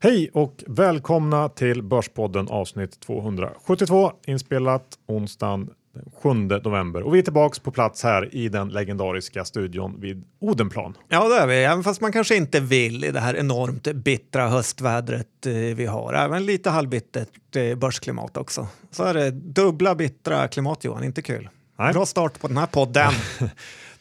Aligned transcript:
Hej 0.00 0.30
och 0.32 0.64
välkomna 0.66 1.48
till 1.48 1.82
Börspodden 1.82 2.48
avsnitt 2.48 3.00
272 3.00 4.12
inspelat 4.26 4.84
onsdagen 5.06 5.70
den 5.94 6.04
7 6.22 6.28
november 6.64 7.02
och 7.02 7.14
vi 7.14 7.18
är 7.18 7.22
tillbaks 7.22 7.58
på 7.58 7.70
plats 7.70 8.02
här 8.02 8.34
i 8.34 8.48
den 8.48 8.68
legendariska 8.68 9.44
studion 9.44 10.00
vid 10.00 10.24
Odenplan. 10.38 10.96
Ja, 11.08 11.28
det 11.28 11.34
är 11.34 11.46
vi, 11.46 11.64
även 11.64 11.84
fast 11.84 12.00
man 12.00 12.12
kanske 12.12 12.36
inte 12.36 12.60
vill 12.60 13.04
i 13.04 13.10
det 13.10 13.20
här 13.20 13.36
enormt 13.36 13.92
bittra 13.92 14.48
höstvädret 14.48 15.46
eh, 15.46 15.52
vi 15.52 15.86
har. 15.86 16.14
Även 16.14 16.46
lite 16.46 16.70
halvbittert 16.70 17.56
eh, 17.56 17.74
börsklimat 17.74 18.36
också. 18.36 18.66
Så 18.90 19.04
är 19.04 19.14
det 19.14 19.30
dubbla 19.30 19.94
bittra 19.94 20.48
klimat 20.48 20.84
Johan, 20.84 21.04
inte 21.04 21.22
kul. 21.22 21.48
Nej. 21.78 21.92
Bra 21.92 22.06
start 22.06 22.40
på 22.40 22.48
den 22.48 22.56
här 22.56 22.66
podden. 22.66 23.12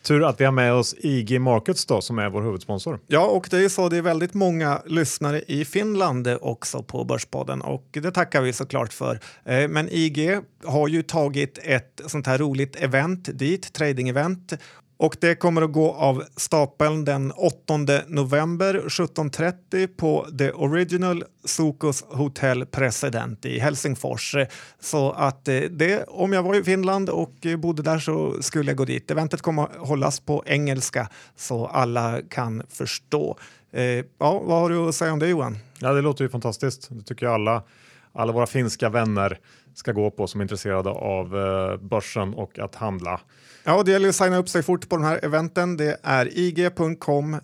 Tur 0.07 0.23
att 0.23 0.41
vi 0.41 0.45
har 0.45 0.51
med 0.51 0.73
oss 0.73 0.95
IG 0.97 1.41
Markets 1.41 1.85
då 1.85 2.01
som 2.01 2.19
är 2.19 2.29
vår 2.29 2.41
huvudsponsor. 2.41 2.99
Ja, 3.07 3.25
och 3.25 3.47
det 3.51 3.57
är 3.57 3.61
ju 3.61 3.69
så, 3.69 3.89
det 3.89 3.97
är 3.97 4.01
väldigt 4.01 4.33
många 4.33 4.81
lyssnare 4.85 5.41
i 5.47 5.65
Finland 5.65 6.27
också 6.41 6.83
på 6.83 7.03
Börspodden 7.03 7.61
och 7.61 7.87
det 7.91 8.11
tackar 8.11 8.41
vi 8.41 8.53
såklart 8.53 8.93
för. 8.93 9.19
Eh, 9.45 9.67
men 9.67 9.89
IG 9.91 10.39
har 10.65 10.87
ju 10.87 11.03
tagit 11.03 11.59
ett 11.63 12.01
sånt 12.05 12.27
här 12.27 12.37
roligt 12.37 12.75
event 12.75 13.29
dit, 13.33 13.73
trading-event 13.73 14.57
och 14.97 15.17
det 15.21 15.35
kommer 15.35 15.61
att 15.61 15.71
gå 15.71 15.93
av 15.93 16.23
stapeln 16.35 17.05
den 17.05 17.31
8 17.31 17.77
november 18.07 18.83
17.30 18.87 19.87
på 19.87 20.27
The 20.37 20.51
Original 20.51 21.23
Sokos 21.45 22.05
Hotel 22.07 22.65
President 22.65 23.45
i 23.45 23.59
Helsingfors. 23.59 24.35
Så 24.79 25.11
att 25.11 25.47
eh, 25.47 25.59
det, 25.59 26.03
om 26.03 26.33
jag 26.33 26.43
var 26.43 26.55
i 26.55 26.63
Finland 26.63 27.09
och 27.09 27.45
eh, 27.45 27.57
bodde 27.57 27.81
där 27.81 27.99
så 27.99 28.41
skulle 28.41 28.71
jag 28.71 28.77
gå 28.77 28.85
dit. 28.85 29.11
Eventet 29.11 29.41
kommer 29.41 29.63
att 29.63 29.87
hållas 29.87 30.19
på 30.19 30.43
engelska 30.45 31.09
så 31.35 31.65
alla 31.65 32.21
kan 32.29 32.63
förstå. 32.69 33.37
Eh, 33.73 33.83
ja, 33.83 34.05
vad 34.19 34.59
har 34.59 34.69
du 34.69 34.77
att 34.77 34.95
säga 34.95 35.13
om 35.13 35.19
det 35.19 35.27
Johan? 35.27 35.57
Ja, 35.79 35.93
det 35.93 36.01
låter 36.01 36.23
ju 36.23 36.29
fantastiskt. 36.29 36.87
Det 36.89 37.03
tycker 37.03 37.25
jag 37.25 37.33
alla, 37.35 37.63
alla 38.13 38.31
våra 38.31 38.47
finska 38.47 38.89
vänner 38.89 39.39
ska 39.73 39.91
gå 39.91 40.11
på 40.11 40.27
som 40.27 40.41
är 40.41 40.45
intresserade 40.45 40.89
av 40.89 41.37
eh, 41.37 41.77
börsen 41.77 42.33
och 42.33 42.59
att 42.59 42.75
handla. 42.75 43.19
Ja, 43.63 43.83
det 43.83 43.91
gäller 43.91 44.09
att 44.09 44.15
signa 44.15 44.37
upp 44.37 44.49
sig 44.49 44.63
fort 44.63 44.89
på 44.89 44.95
de 44.95 45.05
här 45.05 45.25
eventen. 45.25 45.77
Det 45.77 45.99
är 46.03 46.37
ig.com 46.37 47.37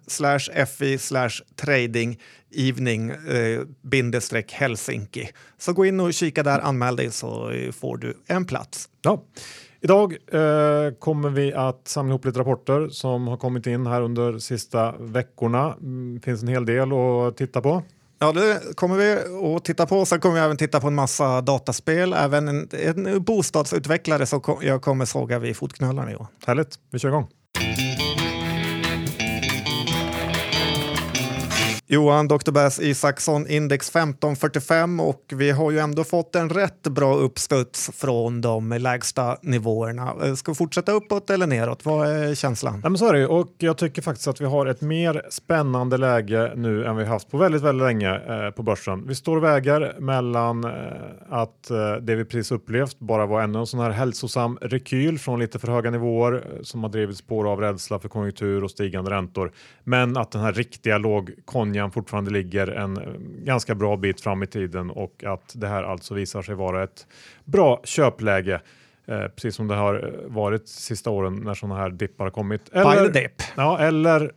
fi 0.78 0.98
trading 1.56 2.20
evening 2.56 3.10
eh, 3.10 3.62
bindestreck 3.82 4.52
Helsinki. 4.52 5.30
Så 5.58 5.74
gå 5.74 5.86
in 5.86 6.00
och 6.00 6.14
kika 6.14 6.44
där, 6.44 6.60
anmäl 6.60 6.96
dig 6.96 7.12
så 7.12 7.52
får 7.74 7.98
du 7.98 8.18
en 8.28 8.46
plats. 8.46 8.90
Ja. 9.02 9.24
Idag 9.82 10.14
eh, 10.14 10.94
kommer 11.00 11.30
vi 11.30 11.54
att 11.54 11.88
samla 11.88 12.12
ihop 12.12 12.26
lite 12.26 12.40
rapporter 12.40 12.90
som 12.90 13.28
har 13.28 13.38
kommit 13.38 13.68
in 13.68 13.88
här 13.88 14.02
under 14.02 14.40
sista 14.40 14.96
veckorna. 15.00 15.74
Mm, 15.82 16.22
finns 16.22 16.42
en 16.42 16.48
hel 16.48 16.66
del 16.66 16.92
att 16.94 17.38
titta 17.38 17.62
på. 17.62 17.84
Ja, 18.24 18.32
det 18.32 18.76
kommer 18.76 18.98
vi 18.98 19.18
att 19.56 19.66
titta 19.66 19.86
på. 19.86 20.06
Sen 20.06 20.20
kommer 20.20 20.36
vi 20.36 20.42
även 20.42 20.58
titta 20.58 20.80
på 20.80 20.88
en 20.88 20.96
massa 20.96 21.42
dataspel. 21.42 22.14
Även 22.14 22.48
en, 22.48 22.70
en 22.72 23.24
bostadsutvecklare 23.24 24.26
som 24.26 24.42
jag 24.62 24.82
kommer 24.82 25.06
såga 25.06 25.40
vid 25.40 25.58
fotknölarna. 25.58 26.12
Johan. 26.12 26.28
Härligt, 26.46 26.76
vi 26.92 27.00
kör 27.00 27.10
igång. 27.10 27.28
Johan 31.94 32.28
Dr. 32.28 32.52
Bass 32.52 32.80
Isaksson, 32.80 33.48
index 33.48 33.90
1545 33.90 35.00
och 35.00 35.24
vi 35.36 35.52
har 35.52 35.72
ju 35.72 35.80
ändå 35.80 36.04
fått 36.04 36.36
en 36.36 36.50
rätt 36.50 36.84
bra 36.84 37.16
uppstuds 37.16 37.92
från 37.94 38.42
de 38.42 38.70
lägsta 38.70 39.38
nivåerna. 39.42 40.14
Eh, 40.24 40.34
ska 40.34 40.52
vi 40.52 40.56
fortsätta 40.56 40.92
uppåt 40.92 41.30
eller 41.30 41.48
neråt? 41.48 41.86
Vad 41.86 42.08
är 42.08 42.36
känslan? 42.36 42.80
Ja, 42.84 42.90
men 42.90 42.98
så 42.98 43.08
är 43.08 43.14
det 43.14 43.28
och 43.28 43.56
jag 43.58 43.78
tycker 43.78 44.02
faktiskt 44.02 44.28
att 44.28 44.42
vi 44.42 44.46
har 44.46 44.66
ett 44.66 44.82
mer 44.82 45.22
spännande 45.30 45.98
läge 45.98 46.54
nu 46.56 46.86
än 46.86 46.96
vi 46.96 47.06
haft 47.06 47.32
på 47.32 47.38
väldigt, 47.38 47.62
väldigt 47.62 47.86
länge 47.86 48.16
eh, 48.16 48.52
på 48.52 48.64
börsen. 48.64 49.08
Vi 49.08 49.16
står 49.16 49.38
och 49.38 49.44
väger 49.44 49.96
mellan 50.00 50.64
eh, 50.64 50.72
att 51.30 51.72
det 52.02 52.16
vi 52.16 52.26
precis 52.26 52.52
upplevt 52.52 53.00
bara 53.00 53.26
var 53.26 53.42
ännu 53.42 53.60
en 53.60 53.68
sån 53.68 53.80
här 53.80 53.92
hälsosam 53.92 54.58
rekyl 54.62 55.20
från 55.20 55.40
lite 55.40 55.60
för 55.60 55.68
höga 55.68 55.92
nivåer 55.92 56.44
som 56.64 56.84
har 56.84 56.90
drivits 56.90 57.20
spår 57.20 57.52
av 57.52 57.60
rädsla 57.60 58.00
för 58.00 58.10
konjunktur 58.10 58.64
och 58.64 58.72
stigande 58.72 59.12
räntor. 59.12 59.52
Men 59.84 60.18
att 60.18 60.32
den 60.32 60.42
här 60.42 60.54
riktiga 60.54 60.98
lågkonjan 61.84 61.92
fortfarande 61.92 62.32
ligger 62.32 62.68
en 62.68 62.98
eh, 62.98 63.04
ganska 63.46 63.76
bra 63.76 63.98
bit 63.98 64.22
fram 64.22 64.44
i 64.44 64.48
tiden 64.48 64.90
och 64.90 65.24
att 65.24 65.54
det 65.56 65.68
här 65.68 65.84
alltså 65.84 66.14
visar 66.14 66.42
sig 66.42 66.56
vara 66.56 66.84
ett 66.84 67.08
bra 67.46 67.82
köpläge. 67.84 68.62
Eh, 69.08 69.28
precis 69.36 69.56
som 69.56 69.68
det 69.68 69.76
har 69.76 69.96
eh, 69.96 70.32
varit 70.34 70.68
sista 70.68 71.10
åren 71.10 71.36
när 71.44 71.54
sådana 71.54 71.76
här 71.76 71.90
dippar 71.90 72.26
har 72.26 72.32
kommit. 72.32 72.72
The 72.72 73.08
dip. 73.08 73.42
Ja, 73.58 73.80
eller 73.80 74.32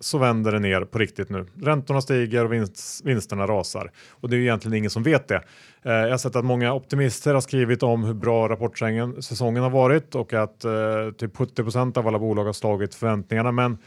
så 0.00 0.18
vänder 0.18 0.52
det 0.52 0.58
ner 0.58 0.84
på 0.84 0.98
riktigt 0.98 1.30
nu. 1.30 1.46
Räntorna 1.62 2.00
stiger 2.00 2.44
och 2.44 2.52
vinst, 2.52 3.04
vinsterna 3.04 3.46
rasar. 3.46 3.90
Och 4.20 4.30
det 4.30 4.36
är 4.36 4.38
ju 4.38 4.44
egentligen 4.44 4.76
ingen 4.76 4.90
som 4.90 5.02
vet 5.02 5.28
det. 5.28 5.42
Eh, 5.82 5.92
jag 5.92 6.10
har 6.10 6.18
sett 6.18 6.36
att 6.36 6.44
många 6.44 6.72
optimister 6.72 7.34
har 7.34 7.40
skrivit 7.40 7.82
om 7.82 8.04
hur 8.04 8.14
bra 8.14 8.48
rapportsäsongen 8.48 9.62
har 9.62 9.70
varit 9.70 10.14
och 10.14 10.32
att 10.32 10.64
eh, 10.64 11.10
typ 11.18 11.36
70% 11.36 11.98
av 11.98 12.06
alla 12.06 12.18
bolag 12.18 12.44
har 12.44 12.52
slagit 12.52 12.94
förväntningarna. 12.94 13.52
Men 13.52 13.78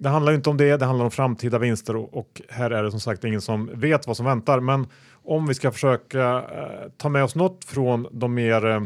det 0.00 0.08
handlar 0.08 0.32
ju 0.32 0.36
inte 0.36 0.50
om 0.50 0.56
det, 0.56 0.76
det 0.76 0.84
handlar 0.84 1.04
om 1.04 1.10
framtida 1.10 1.58
vinster 1.58 1.96
och, 1.96 2.18
och 2.18 2.42
här 2.48 2.70
är 2.70 2.82
det 2.82 2.90
som 2.90 3.00
sagt 3.00 3.24
ingen 3.24 3.40
som 3.40 3.70
vet 3.74 4.06
vad 4.06 4.16
som 4.16 4.26
väntar. 4.26 4.60
Men 4.60 4.86
om 5.24 5.46
vi 5.46 5.54
ska 5.54 5.72
försöka 5.72 6.36
eh, 6.36 6.90
ta 6.96 7.08
med 7.08 7.24
oss 7.24 7.34
något 7.34 7.64
från 7.64 8.06
de 8.12 8.34
mer 8.34 8.66
eh, 8.66 8.80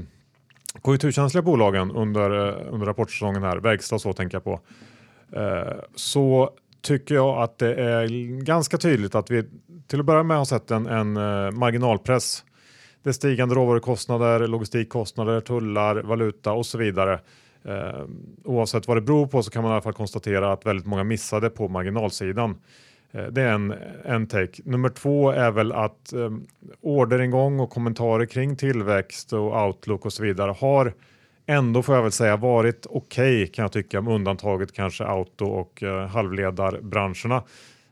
konjunkturkänsliga 0.82 1.42
bolagen 1.42 1.90
under, 1.90 2.48
eh, 2.48 2.74
under 2.74 2.86
rapportsäsongen 2.86 3.42
här, 3.42 3.56
verkstad 3.56 3.94
och 3.94 4.00
så 4.00 4.12
tänker 4.12 4.36
jag 4.36 4.44
på, 4.44 4.60
eh, 5.32 5.74
så 5.94 6.50
tycker 6.82 7.14
jag 7.14 7.42
att 7.42 7.58
det 7.58 7.74
är 7.74 8.06
ganska 8.42 8.78
tydligt 8.78 9.14
att 9.14 9.30
vi 9.30 9.44
till 9.86 10.00
att 10.00 10.06
börja 10.06 10.22
med 10.22 10.36
har 10.36 10.44
sett 10.44 10.70
en, 10.70 10.86
en 10.86 11.16
eh, 11.16 11.50
marginalpress. 11.50 12.44
Det 13.02 13.10
är 13.10 13.12
stigande 13.12 13.54
råvarukostnader, 13.54 14.46
logistikkostnader, 14.46 15.40
tullar, 15.40 15.96
valuta 15.96 16.52
och 16.52 16.66
så 16.66 16.78
vidare. 16.78 17.20
Eh, 17.64 18.04
oavsett 18.44 18.88
vad 18.88 18.96
det 18.96 19.00
beror 19.00 19.26
på 19.26 19.42
så 19.42 19.50
kan 19.50 19.62
man 19.62 19.70
i 19.70 19.74
alla 19.74 19.82
fall 19.82 19.92
konstatera 19.92 20.52
att 20.52 20.66
väldigt 20.66 20.86
många 20.86 21.04
missade 21.04 21.50
på 21.50 21.68
marginalsidan. 21.68 22.56
Eh, 23.12 23.26
det 23.26 23.42
är 23.42 23.52
en, 23.52 23.74
en 24.04 24.26
take. 24.26 24.62
Nummer 24.64 24.88
två 24.88 25.30
är 25.30 25.50
väl 25.50 25.72
att 25.72 26.12
eh, 26.12 26.30
orderingång 26.80 27.60
och 27.60 27.70
kommentarer 27.70 28.26
kring 28.26 28.56
tillväxt 28.56 29.32
och 29.32 29.66
outlook 29.66 30.04
och 30.06 30.12
så 30.12 30.22
vidare 30.22 30.54
har 30.58 30.92
ändå 31.46 31.82
får 31.82 31.94
jag 31.94 32.02
väl 32.02 32.12
säga 32.12 32.36
varit 32.36 32.86
okej 32.90 33.46
kan 33.46 33.62
jag 33.62 33.72
tycka 33.72 34.00
med 34.00 34.14
undantaget 34.14 34.72
kanske 34.72 35.04
auto 35.04 35.44
och 35.44 35.82
eh, 35.82 36.06
halvledarbranscherna. 36.06 37.42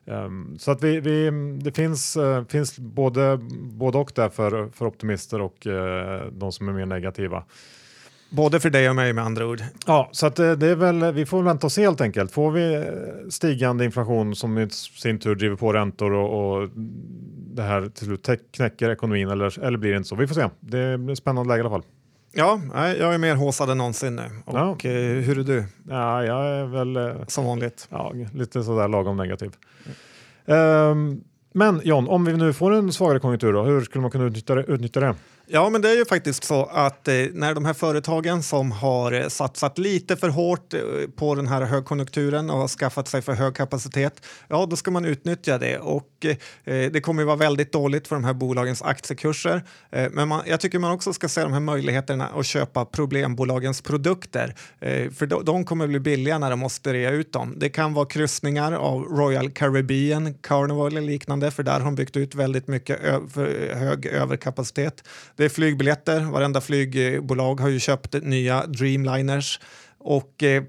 Um, 0.04 0.58
så 0.58 0.70
att 0.70 0.82
vi, 0.82 1.00
vi, 1.00 1.30
det 1.62 1.72
finns, 1.72 2.16
eh, 2.16 2.44
finns 2.44 2.78
både, 2.78 3.38
både 3.60 3.98
och 3.98 4.12
där 4.14 4.28
för, 4.28 4.68
för 4.68 4.86
optimister 4.86 5.40
och 5.40 5.66
eh, 5.66 6.26
de 6.32 6.52
som 6.52 6.68
är 6.68 6.72
mer 6.72 6.86
negativa. 6.86 7.44
Både 8.34 8.60
för 8.60 8.70
dig 8.70 8.88
och 8.90 8.96
mig 8.96 9.12
med 9.12 9.24
andra 9.24 9.46
ord. 9.46 9.62
Ja, 9.86 10.08
så 10.12 10.26
att 10.26 10.38
eh, 10.38 10.52
det 10.52 10.66
är 10.68 10.74
väl, 10.76 11.12
vi 11.12 11.26
får 11.26 11.42
vänta 11.42 11.66
och 11.66 11.72
se 11.72 11.82
helt 11.82 12.00
enkelt. 12.00 12.32
Får 12.32 12.50
vi 12.50 12.74
eh, 12.74 12.82
stigande 13.30 13.84
inflation 13.84 14.36
som 14.36 14.58
i 14.58 14.68
sin 14.70 15.18
tur 15.18 15.34
driver 15.34 15.56
på 15.56 15.72
räntor 15.72 16.12
och, 16.12 16.52
och 16.62 16.68
det 17.54 17.62
här 17.62 17.88
till 17.88 18.06
slut 18.06 18.28
knäcker 18.52 18.90
ekonomin 18.90 19.28
eller, 19.28 19.64
eller 19.64 19.78
blir 19.78 19.90
det 19.90 19.96
inte 19.96 20.08
så? 20.08 20.16
Vi 20.16 20.26
får 20.26 20.34
se. 20.34 20.48
Det 20.60 20.98
blir 20.98 21.14
spännande 21.14 21.48
läge 21.48 21.58
i 21.58 21.60
alla 21.60 21.70
fall. 21.70 21.82
Ja, 22.34 22.60
jag 22.98 23.14
är 23.14 23.18
mer 23.18 23.34
håsad 23.34 23.70
än 23.70 23.78
någonsin 23.78 24.16
nu. 24.16 24.22
Och 24.44 24.58
Ja. 24.58 24.70
eh, 24.90 24.92
hur 25.22 25.38
är 25.38 25.42
du? 25.44 25.64
Ja, 25.88 26.24
jag 26.24 26.46
är 26.46 26.64
väl 26.64 27.14
Som 27.28 27.44
vanligt. 27.44 27.86
ja, 27.90 28.12
lite 28.34 28.62
sådär 28.62 28.88
lagom 28.88 29.16
negativ. 29.16 29.50
Ehm, 30.46 31.20
men 31.54 31.80
John, 31.84 32.08
om 32.08 32.24
vi 32.24 32.32
nu 32.36 32.52
får 32.52 32.72
en 32.74 32.92
svagare 32.92 33.18
konjunktur, 33.18 33.52
då, 33.52 33.62
hur 33.62 33.80
skulle 33.80 34.02
man 34.02 34.10
kunna 34.10 34.24
utnyttja 34.24 34.54
det? 34.54 34.62
Utnyttja 34.62 35.00
det? 35.00 35.14
Ja, 35.54 35.70
men 35.70 35.82
det 35.82 35.90
är 35.90 35.96
ju 35.96 36.04
faktiskt 36.04 36.44
så 36.44 36.64
att 36.64 37.08
eh, 37.08 37.14
när 37.32 37.54
de 37.54 37.64
här 37.64 37.72
företagen 37.74 38.42
som 38.42 38.72
har 38.72 39.12
eh, 39.12 39.28
satsat 39.28 39.78
lite 39.78 40.16
för 40.16 40.28
hårt 40.28 40.74
eh, 40.74 40.80
på 41.16 41.34
den 41.34 41.48
här 41.48 41.62
högkonjunkturen 41.62 42.50
och 42.50 42.58
har 42.58 42.68
skaffat 42.68 43.08
sig 43.08 43.22
för 43.22 43.32
hög 43.32 43.54
kapacitet, 43.54 44.26
ja, 44.48 44.66
då 44.70 44.76
ska 44.76 44.90
man 44.90 45.04
utnyttja 45.04 45.58
det 45.58 45.78
och 45.78 46.08
eh, 46.24 46.74
eh, 46.74 46.90
det 46.92 47.00
kommer 47.00 47.22
ju 47.22 47.26
vara 47.26 47.36
väldigt 47.36 47.72
dåligt 47.72 48.08
för 48.08 48.16
de 48.16 48.24
här 48.24 48.34
bolagens 48.34 48.82
aktiekurser. 48.82 49.62
Eh, 49.90 50.10
men 50.10 50.28
man, 50.28 50.42
jag 50.46 50.60
tycker 50.60 50.78
man 50.78 50.92
också 50.92 51.12
ska 51.12 51.28
se 51.28 51.42
de 51.42 51.52
här 51.52 51.60
möjligheterna 51.60 52.26
att 52.26 52.46
köpa 52.46 52.84
problembolagens 52.84 53.80
produkter, 53.80 54.54
för 55.14 55.26
de, 55.26 55.44
de 55.44 55.64
kommer 55.64 55.86
bli 55.86 56.00
billiga 56.00 56.38
när 56.38 56.50
de 56.50 56.58
måste 56.58 56.92
rea 56.92 57.10
ut 57.10 57.32
dem. 57.32 57.54
Det 57.56 57.68
kan 57.68 57.94
vara 57.94 58.06
kryssningar 58.06 58.72
av 58.72 59.02
Royal 59.02 59.50
Caribbean, 59.50 60.34
Carnival 60.34 60.86
eller 60.96 61.00
liknande, 61.00 61.50
för 61.50 61.62
där 61.62 61.72
har 61.72 61.84
de 61.84 61.94
byggt 61.94 62.16
ut 62.16 62.34
väldigt 62.34 62.68
mycket 62.68 63.00
ö- 63.00 63.20
för 63.32 63.74
hög 63.74 64.06
överkapacitet. 64.06 65.04
Det 65.42 65.46
är 65.46 65.50
flygbiljetter. 65.50 66.20
Varenda 66.20 66.60
flygbolag 66.60 67.60
har 67.60 67.68
ju 67.68 67.80
köpt 67.80 68.14
nya 68.22 68.66
Dreamliners 68.66 69.60
och 69.98 70.42
eh, 70.42 70.62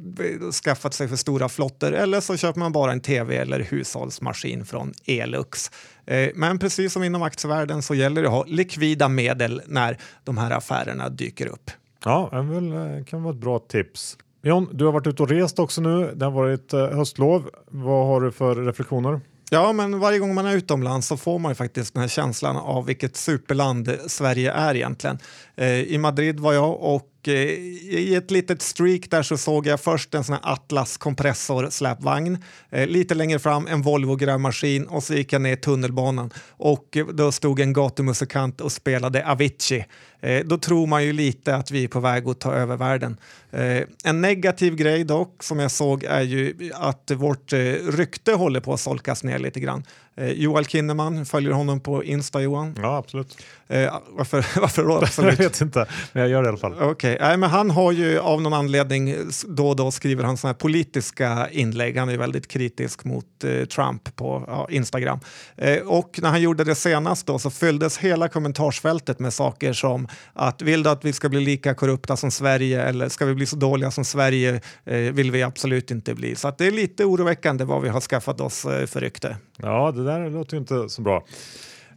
skaffat 0.63 0.93
sig 0.93 1.07
för 1.07 1.15
stora 1.15 1.49
flottor 1.49 1.91
eller 1.93 2.19
så 2.19 2.37
köper 2.37 2.59
man 2.59 2.71
bara 2.71 2.91
en 2.91 2.99
tv 3.01 3.37
eller 3.37 3.59
hushållsmaskin 3.59 4.65
från 4.65 4.93
Elux. 5.05 5.71
Eh, 6.05 6.29
men 6.35 6.59
precis 6.59 6.93
som 6.93 7.03
inom 7.03 7.23
aktievärlden 7.23 7.81
så 7.81 7.95
gäller 7.95 8.21
det 8.21 8.27
att 8.27 8.33
ha 8.33 8.45
likvida 8.47 9.09
medel 9.09 9.61
när 9.65 9.97
de 10.23 10.37
här 10.37 10.51
affärerna 10.51 11.09
dyker 11.09 11.47
upp. 11.47 11.71
Ja, 12.05 12.29
det 12.31 12.37
eh, 12.37 13.05
kan 13.05 13.23
vara 13.23 13.33
ett 13.33 13.41
bra 13.41 13.59
tips. 13.59 14.17
John, 14.41 14.69
du 14.71 14.85
har 14.85 14.91
varit 14.91 15.07
ute 15.07 15.23
och 15.23 15.29
rest 15.29 15.59
också 15.59 15.81
nu. 15.81 16.11
Det 16.15 16.25
har 16.25 16.31
varit 16.31 16.73
eh, 16.73 16.87
höstlov. 16.87 17.49
Vad 17.67 18.07
har 18.07 18.21
du 18.21 18.31
för 18.31 18.55
reflektioner? 18.55 19.21
Ja, 19.53 19.73
men 19.73 19.99
varje 19.99 20.19
gång 20.19 20.35
man 20.35 20.45
är 20.45 20.55
utomlands 20.55 21.07
så 21.07 21.17
får 21.17 21.39
man 21.39 21.51
ju 21.51 21.55
faktiskt 21.55 21.93
den 21.93 22.01
här 22.01 22.07
känslan 22.07 22.57
av 22.57 22.85
vilket 22.85 23.15
superland 23.15 23.97
Sverige 24.07 24.51
är 24.51 24.75
egentligen. 24.75 25.19
Eh, 25.55 25.81
I 25.81 25.97
Madrid 25.97 26.39
var 26.39 26.53
jag 26.53 26.81
och 26.81 27.12
eh, 27.27 27.33
i 27.33 28.15
ett 28.15 28.31
litet 28.31 28.61
streak 28.61 29.09
där 29.09 29.23
så 29.23 29.37
såg 29.37 29.67
jag 29.67 29.79
först 29.79 30.13
en 30.13 30.23
sån 30.23 30.33
här 30.33 30.53
Atlas 30.53 30.97
kompressor 30.97 31.69
släpvagn. 31.69 32.37
Eh, 32.69 32.87
lite 32.87 33.15
längre 33.15 33.39
fram 33.39 33.67
en 33.67 33.81
Volvo 33.81 34.15
grävmaskin 34.15 34.87
och 34.87 35.03
så 35.03 35.13
gick 35.13 35.33
jag 35.33 35.41
ner 35.41 35.55
tunnelbanan 35.55 36.31
och 36.49 36.97
eh, 36.97 37.07
då 37.07 37.31
stod 37.31 37.59
en 37.59 37.73
gatumusikant 37.73 38.61
och 38.61 38.71
spelade 38.71 39.27
Avicii. 39.27 39.85
Eh, 40.21 40.45
då 40.45 40.57
tror 40.57 40.87
man 40.87 41.03
ju 41.03 41.13
lite 41.13 41.55
att 41.55 41.71
vi 41.71 41.83
är 41.83 41.87
på 41.87 41.99
väg 41.99 42.27
att 42.27 42.39
ta 42.39 42.53
över 42.53 42.77
världen. 42.77 43.17
Eh, 43.51 43.83
en 44.03 44.21
negativ 44.21 44.75
grej 44.75 45.03
dock 45.03 45.43
som 45.43 45.59
jag 45.59 45.71
såg 45.71 46.03
är 46.03 46.21
ju 46.21 46.71
att 46.73 47.11
vårt 47.15 47.53
rykte 47.83 48.33
håller 48.33 48.59
på 48.59 48.73
att 48.73 48.79
solkas 48.79 49.23
ner 49.23 49.39
lite 49.39 49.59
grann. 49.59 49.83
Eh, 50.15 50.31
Joel 50.31 50.65
Kinnaman, 50.65 51.25
följer 51.25 51.51
honom 51.51 51.79
på 51.79 52.03
Insta 52.03 52.41
Johan? 52.41 52.75
Ja, 52.81 52.97
absolut. 52.97 53.37
Eh, 53.67 53.93
varför, 54.09 54.45
varför 54.61 54.83
då? 54.83 55.03
Jag 55.29 55.37
vet 55.37 55.61
inte, 55.61 55.85
men 56.13 56.21
jag 56.21 56.29
gör 56.29 56.41
det 56.41 56.47
i 56.47 56.49
alla 56.49 56.57
fall. 56.57 56.83
Okay. 56.83 57.17
Nej, 57.19 57.37
men 57.37 57.49
han 57.49 57.69
har 57.69 57.91
ju 57.91 58.19
av 58.19 58.41
någon 58.41 58.53
anledning 58.53 59.15
då 59.47 59.69
och 59.69 59.75
då 59.75 59.91
skriver 59.91 60.23
han 60.23 60.37
såna 60.37 60.49
här 60.49 60.57
politiska 60.57 61.49
inlägg. 61.51 61.97
Han 61.97 62.09
är 62.09 62.17
väldigt 62.17 62.47
kritisk 62.47 63.05
mot 63.05 63.43
eh, 63.43 63.65
Trump 63.65 64.15
på 64.15 64.43
ja, 64.47 64.67
Instagram. 64.69 65.19
Eh, 65.57 65.79
och 65.79 66.19
när 66.21 66.29
han 66.29 66.41
gjorde 66.41 66.63
det 66.63 66.75
senast 66.75 67.27
då 67.27 67.39
så 67.39 67.49
fylldes 67.49 67.97
hela 67.97 68.27
kommentarsfältet 68.27 69.19
med 69.19 69.33
saker 69.33 69.73
som 69.73 70.07
att 70.33 70.61
vill 70.61 70.83
du 70.83 70.89
att 70.89 71.05
vi 71.05 71.13
ska 71.13 71.29
bli 71.29 71.39
lika 71.39 71.73
korrupta 71.73 72.17
som 72.17 72.31
Sverige 72.31 72.83
eller 72.83 73.09
ska 73.09 73.25
vi 73.25 73.33
bli 73.33 73.45
så 73.45 73.55
dåliga 73.55 73.91
som 73.91 74.05
Sverige 74.05 74.61
eh, 74.85 74.97
vill 74.97 75.31
vi 75.31 75.43
absolut 75.43 75.91
inte 75.91 76.13
bli. 76.15 76.35
Så 76.35 76.53
det 76.57 76.67
är 76.67 76.71
lite 76.71 77.05
oroväckande 77.05 77.63
vad 77.63 77.81
vi 77.81 77.89
har 77.89 78.01
skaffat 78.01 78.41
oss 78.41 78.65
eh, 78.65 78.85
för 78.85 79.01
rykte. 79.01 79.37
Ja, 79.57 79.91
det 79.91 80.03
där 80.03 80.29
låter 80.29 80.53
ju 80.53 80.59
inte 80.59 80.89
så 80.89 81.01
bra. 81.01 81.25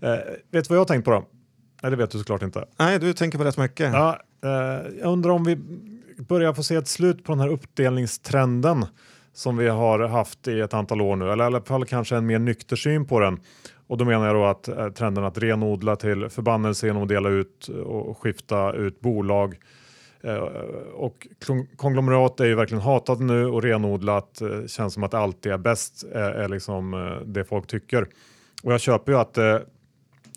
Eh, 0.03 0.11
vet 0.50 0.50
du 0.50 0.61
vad 0.69 0.76
jag 0.76 0.81
har 0.81 0.85
tänkt 0.85 1.05
på 1.05 1.11
då? 1.11 1.25
Nej, 1.82 1.91
det 1.91 1.97
vet 1.97 2.11
du 2.11 2.19
såklart 2.19 2.43
inte. 2.43 2.64
Nej, 2.79 2.99
du 2.99 3.12
tänker 3.12 3.38
på 3.38 3.44
rätt 3.44 3.58
mycket. 3.58 3.93
Ja, 3.93 4.19
eh, 4.44 4.50
jag 5.00 5.12
undrar 5.12 5.31
om 5.31 5.44
vi 5.44 5.56
börjar 6.19 6.53
få 6.55 6.62
se 6.62 6.75
ett 6.75 6.88
slut 6.88 7.25
på 7.25 7.32
den 7.32 7.41
här 7.41 7.49
uppdelningstrenden 7.49 8.87
som 9.32 9.56
vi 9.56 9.69
har 9.69 9.99
haft 9.99 10.49
i 10.49 10.61
ett 10.61 10.75
antal 10.75 11.00
år 11.00 11.17
nu, 11.17 11.32
eller 11.32 11.44
i 11.44 11.47
alla 11.47 11.61
fall 11.61 11.85
kanske 11.85 12.17
en 12.17 12.26
mer 12.26 12.38
nykter 12.38 12.76
syn 12.76 13.06
på 13.06 13.20
den. 13.20 13.41
Och 13.87 13.99
då 13.99 14.05
menar 14.05 14.26
jag 14.26 14.35
då 14.37 14.44
att 14.44 14.69
eh, 14.69 14.88
trenden 14.88 15.25
att 15.25 15.38
renodla 15.38 15.97
till 15.97 16.29
förbannelse 16.29 16.87
genom 16.87 17.02
att 17.02 17.09
dela 17.09 17.29
ut 17.29 17.69
och 17.69 18.19
skifta 18.19 18.73
ut 18.73 19.00
bolag 19.00 19.56
Eh, 20.23 20.37
och 20.95 21.27
konglomerat 21.77 22.41
är 22.41 22.45
ju 22.45 22.55
verkligen 22.55 22.83
hatat 22.83 23.21
nu 23.21 23.47
och 23.47 23.63
renodlat 23.63 24.41
eh, 24.41 24.67
känns 24.67 24.95
som 24.95 25.05
att 25.05 25.11
det 25.11 25.19
alltid 25.19 25.53
är 25.53 25.59
bäst 25.59 26.05
eh, 26.15 26.21
är, 26.21 26.49
liksom 26.49 27.15
det 27.27 27.45
folk 27.45 27.67
tycker. 27.67 28.07
Och 28.63 28.73
jag 28.73 28.81
köper 28.81 29.13
ju 29.13 29.19
att 29.19 29.39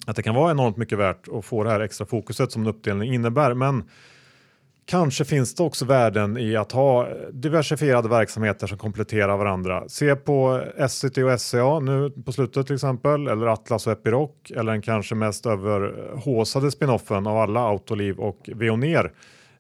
att 0.08 0.16
det 0.16 0.24
kan 0.24 0.36
vara 0.36 0.52
enormt 0.52 0.78
mycket 0.78 0.98
värt 0.98 1.28
att 1.28 1.46
få 1.46 1.64
det 1.64 1.70
här 1.70 1.80
extra 1.80 2.06
fokuset 2.06 2.52
som 2.52 2.62
en 2.62 2.68
uppdelning 2.68 3.14
innebär. 3.14 3.54
Men 3.54 3.84
kanske 4.86 5.26
finns 5.26 5.56
det 5.56 5.64
också 5.64 5.86
värden 5.86 6.38
i 6.38 6.56
att 6.56 6.72
ha 6.72 7.08
diversifierade 7.32 8.10
verksamheter 8.10 8.68
som 8.68 8.78
kompletterar 8.78 9.38
varandra. 9.38 9.84
Se 9.88 10.16
på 10.16 10.64
SCT 10.90 11.18
och 11.18 11.42
SCA 11.42 11.80
nu 11.80 12.12
på 12.25 12.32
slutet 12.32 12.68
till 12.68 12.75
exempel, 12.75 13.28
eller 13.28 13.48
Atlas 13.48 13.88
och 13.88 13.94
Epiroc, 13.94 14.32
eller 14.56 14.72
den 14.72 14.82
kanske 14.82 15.16
mest 15.16 15.46
överhåsade 15.46 16.72
spinoffen 16.72 17.28
av 17.28 17.38
alla 17.38 17.60
Autoliv 17.60 18.20
och 18.20 18.50
Veoneer. 18.56 19.12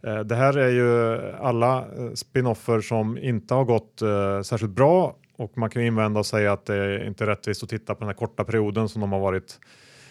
Eh, 0.03 0.19
det 0.19 0.35
här 0.35 0.57
är 0.57 0.69
ju 0.69 1.19
alla 1.35 1.77
eh, 1.77 2.13
spinoffer 2.13 2.81
som 2.81 3.17
inte 3.17 3.53
har 3.53 3.65
gått 3.65 4.01
eh, 4.01 4.41
särskilt 4.41 4.71
bra 4.71 5.15
och 5.37 5.57
man 5.57 5.69
kan 5.69 5.81
invända 5.81 6.19
och 6.19 6.25
säga 6.25 6.53
att 6.53 6.65
det 6.65 6.75
är 6.75 7.07
inte 7.07 7.23
är 7.23 7.27
rättvist 7.27 7.63
att 7.63 7.69
titta 7.69 7.95
på 7.95 7.99
den 7.99 8.07
här 8.07 8.15
korta 8.15 8.43
perioden 8.43 8.89
som 8.89 9.01
de 9.01 9.11
har 9.11 9.19
varit 9.19 9.59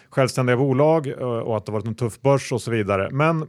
självständiga 0.09 0.57
bolag 0.57 1.07
och 1.21 1.57
att 1.57 1.65
det 1.65 1.71
varit 1.71 1.85
en 1.85 1.95
tuff 1.95 2.21
börs 2.21 2.51
och 2.51 2.61
så 2.61 2.71
vidare. 2.71 3.09
Men 3.11 3.47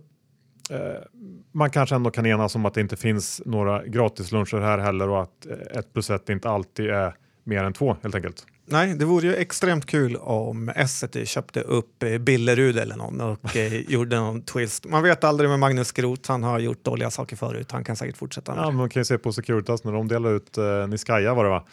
man 1.53 1.71
kanske 1.71 1.95
ändå 1.95 2.11
kan 2.11 2.27
enas 2.27 2.55
om 2.55 2.67
att 2.67 2.75
det 2.75 2.81
inte 2.81 2.97
finns 2.97 3.43
några 3.45 3.87
gratisluncher 3.87 4.61
här 4.61 4.79
heller 4.79 5.09
och 5.09 5.23
att 5.23 5.47
ett 5.47 5.93
plus 5.93 6.11
ett 6.11 6.29
inte 6.29 6.51
alltid 6.51 6.91
är 6.91 7.15
mer 7.45 7.65
än 7.65 7.73
två 7.73 7.97
helt 8.03 8.15
enkelt. 8.15 8.47
Nej, 8.71 8.95
det 8.95 9.05
vore 9.05 9.27
ju 9.27 9.35
extremt 9.35 9.87
kul 9.87 10.17
om 10.17 10.69
Essity 10.69 11.27
köpte 11.27 11.61
upp 11.61 12.05
Billerud 12.21 12.79
eller 12.79 12.97
någon 12.97 13.21
och 13.21 13.57
gjorde 13.89 14.17
någon 14.17 14.43
twist. 14.43 14.87
Man 14.87 15.03
vet 15.03 15.25
aldrig 15.25 15.51
med 15.51 15.59
Magnus 15.59 15.93
Groth, 15.93 16.31
han 16.31 16.43
har 16.43 16.59
gjort 16.59 16.85
dåliga 16.85 17.11
saker 17.11 17.37
förut. 17.37 17.73
Han 17.73 17.85
kan 17.85 17.97
säkert 17.97 18.17
fortsätta 18.17 18.55
ja, 18.57 18.71
Man 18.71 18.89
kan 18.89 19.01
ju 19.01 19.05
se 19.05 19.19
på 19.19 19.33
Securitas 19.33 19.85
när 19.85 19.93
de 19.93 20.09
delade 20.09 20.37
ut 20.37 20.59
eh, 20.59 20.87
Niskaya 20.89 21.35
var 21.35 21.45
det 21.45 21.51
va? 21.51 21.65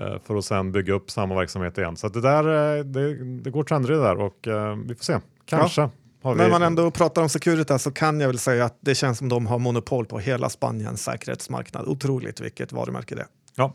Eh, 0.00 0.16
för 0.26 0.36
att 0.36 0.44
sen 0.44 0.72
bygga 0.72 0.94
upp 0.94 1.10
samma 1.10 1.34
verksamhet 1.34 1.78
igen. 1.78 1.96
Så 1.96 2.08
det, 2.08 2.20
där, 2.20 2.78
eh, 2.78 2.84
det, 2.84 3.24
det 3.40 3.50
går 3.50 3.64
trender 3.64 3.92
i 3.92 3.94
det 3.94 4.02
där 4.02 4.20
och 4.20 4.46
uh, 4.46 4.76
vi 4.86 4.94
får 4.94 5.04
se. 5.04 5.18
Kanske. 5.46 5.80
Ja. 5.80 5.90
När 6.34 6.50
man 6.50 6.62
ändå 6.62 6.90
pratar 6.90 7.22
om 7.22 7.28
Securitas 7.28 7.82
så 7.82 7.90
kan 7.90 8.20
jag 8.20 8.28
väl 8.28 8.38
säga 8.38 8.64
att 8.64 8.78
det 8.80 8.94
känns 8.94 9.18
som 9.18 9.28
de 9.28 9.46
har 9.46 9.58
monopol 9.58 10.06
på 10.06 10.18
hela 10.18 10.48
Spaniens 10.48 11.02
säkerhetsmarknad. 11.02 11.86
Otroligt 11.86 12.40
vilket 12.40 12.72
varumärke 12.72 13.14
det 13.14 13.20
är. 13.20 13.28
Ja. 13.54 13.74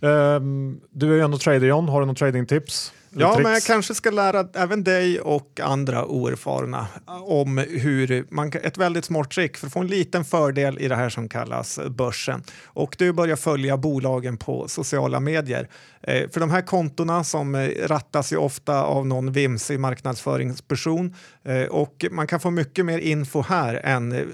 Um, 0.00 0.80
du 0.90 1.12
är 1.12 1.16
ju 1.16 1.20
ändå 1.20 1.38
trader 1.38 1.66
John, 1.66 1.88
har 1.88 2.00
du 2.00 2.06
något 2.06 2.18
tradingtips? 2.18 2.92
Ja, 3.12 3.38
men 3.42 3.52
jag 3.52 3.62
kanske 3.62 3.94
ska 3.94 4.10
lära 4.10 4.48
även 4.54 4.84
dig 4.84 5.20
och 5.20 5.60
andra 5.62 6.06
oerfarna 6.06 6.86
om 7.22 7.58
hur 7.58 8.26
man 8.30 8.52
ett 8.62 8.78
väldigt 8.78 9.04
smart 9.04 9.30
trick 9.30 9.56
för 9.56 9.66
att 9.66 9.72
få 9.72 9.80
en 9.80 9.86
liten 9.86 10.24
fördel 10.24 10.78
i 10.78 10.88
det 10.88 10.96
här 10.96 11.08
som 11.08 11.28
kallas 11.28 11.80
börsen. 11.88 12.42
Och 12.64 12.96
du 12.98 13.12
börjar 13.12 13.36
följa 13.36 13.76
bolagen 13.76 14.36
på 14.36 14.68
sociala 14.68 15.20
medier. 15.20 15.68
Eh, 16.02 16.30
för 16.30 16.40
de 16.40 16.50
här 16.50 16.62
kontona 16.62 17.24
som 17.24 17.54
eh, 17.54 17.68
rattas 17.86 18.32
ju 18.32 18.36
ofta 18.36 18.82
av 18.82 19.06
någon 19.06 19.32
vimsig 19.32 19.80
marknadsföringsperson 19.80 21.14
eh, 21.44 21.62
och 21.62 22.04
man 22.10 22.26
kan 22.26 22.40
få 22.40 22.50
mycket 22.50 22.86
mer 22.86 22.98
info 22.98 23.42
här 23.42 23.74
än 23.74 24.32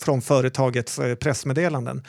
från 0.00 0.22
företagets 0.22 1.00
pressmeddelanden. 1.20 2.02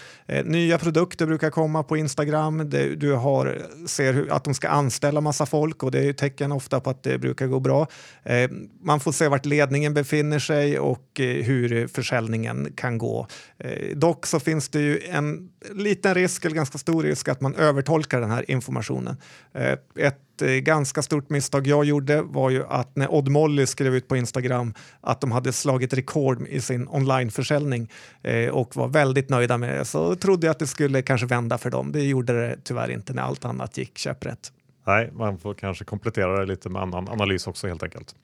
Nya 0.43 0.77
produkter 0.77 1.25
brukar 1.25 1.49
komma 1.49 1.83
på 1.83 1.97
Instagram. 1.97 2.69
Du 2.97 3.13
har, 3.13 3.61
ser 3.87 4.27
att 4.31 4.43
de 4.43 4.53
ska 4.53 4.67
anställa 4.69 5.21
massa 5.21 5.45
folk 5.45 5.83
och 5.85 5.91
det 5.91 6.09
är 6.09 6.13
tecken 6.13 6.51
ofta 6.51 6.79
på 6.79 6.89
att 6.89 7.03
det 7.03 7.17
brukar 7.17 7.47
gå 7.47 7.59
bra. 7.59 7.87
Eh, 8.23 8.49
man 8.81 8.99
får 8.99 9.11
se 9.11 9.27
vart 9.27 9.45
ledningen 9.45 9.93
befinner 9.93 10.39
sig 10.39 10.79
och 10.79 11.19
eh, 11.19 11.43
hur 11.43 11.87
försäljningen 11.87 12.73
kan 12.75 12.97
gå. 12.97 13.27
Eh, 13.57 13.97
dock 13.97 14.25
så 14.25 14.39
finns 14.39 14.69
det 14.69 14.79
ju 14.79 14.99
en 14.99 15.49
liten 15.73 16.15
risk, 16.15 16.45
eller 16.45 16.55
ganska 16.55 16.77
stor 16.77 17.03
risk, 17.03 17.27
att 17.27 17.41
man 17.41 17.55
övertolkar 17.55 18.21
den 18.21 18.31
här 18.31 18.51
informationen 18.51 18.65
informationen. 18.65 19.17
Eh, 19.53 20.07
ett 20.07 20.41
eh, 20.41 20.49
ganska 20.49 21.01
stort 21.01 21.29
misstag 21.29 21.67
jag 21.67 21.85
gjorde 21.85 22.21
var 22.21 22.49
ju 22.49 22.65
att 22.67 22.95
när 22.95 23.13
Odd 23.13 23.29
Molly 23.29 23.65
skrev 23.65 23.95
ut 23.95 24.07
på 24.07 24.17
Instagram 24.17 24.73
att 25.01 25.21
de 25.21 25.31
hade 25.31 25.53
slagit 25.53 25.93
rekord 25.93 26.47
i 26.47 26.61
sin 26.61 26.87
onlineförsäljning 26.87 27.89
eh, 28.23 28.49
och 28.49 28.75
var 28.75 28.87
väldigt 28.87 29.29
nöjda 29.29 29.57
med 29.57 29.79
det 29.79 29.85
så 29.85 30.15
trodde 30.15 30.47
jag 30.47 30.51
att 30.51 30.59
det 30.59 30.67
skulle 30.67 31.01
kanske 31.01 31.27
vända 31.27 31.57
för 31.57 31.69
dem. 31.69 31.91
Det 31.91 32.03
gjorde 32.03 32.33
det 32.33 32.57
tyvärr 32.63 32.91
inte 32.91 33.13
när 33.13 33.21
allt 33.21 33.45
annat 33.45 33.77
gick 33.77 33.97
käpprätt. 33.97 34.51
Nej, 34.87 35.11
man 35.13 35.39
får 35.39 35.53
kanske 35.53 35.85
komplettera 35.85 36.39
det 36.39 36.45
lite 36.45 36.69
med 36.69 36.81
annan 36.81 37.09
analys 37.09 37.47
också 37.47 37.67
helt 37.67 37.83
enkelt. 37.83 38.15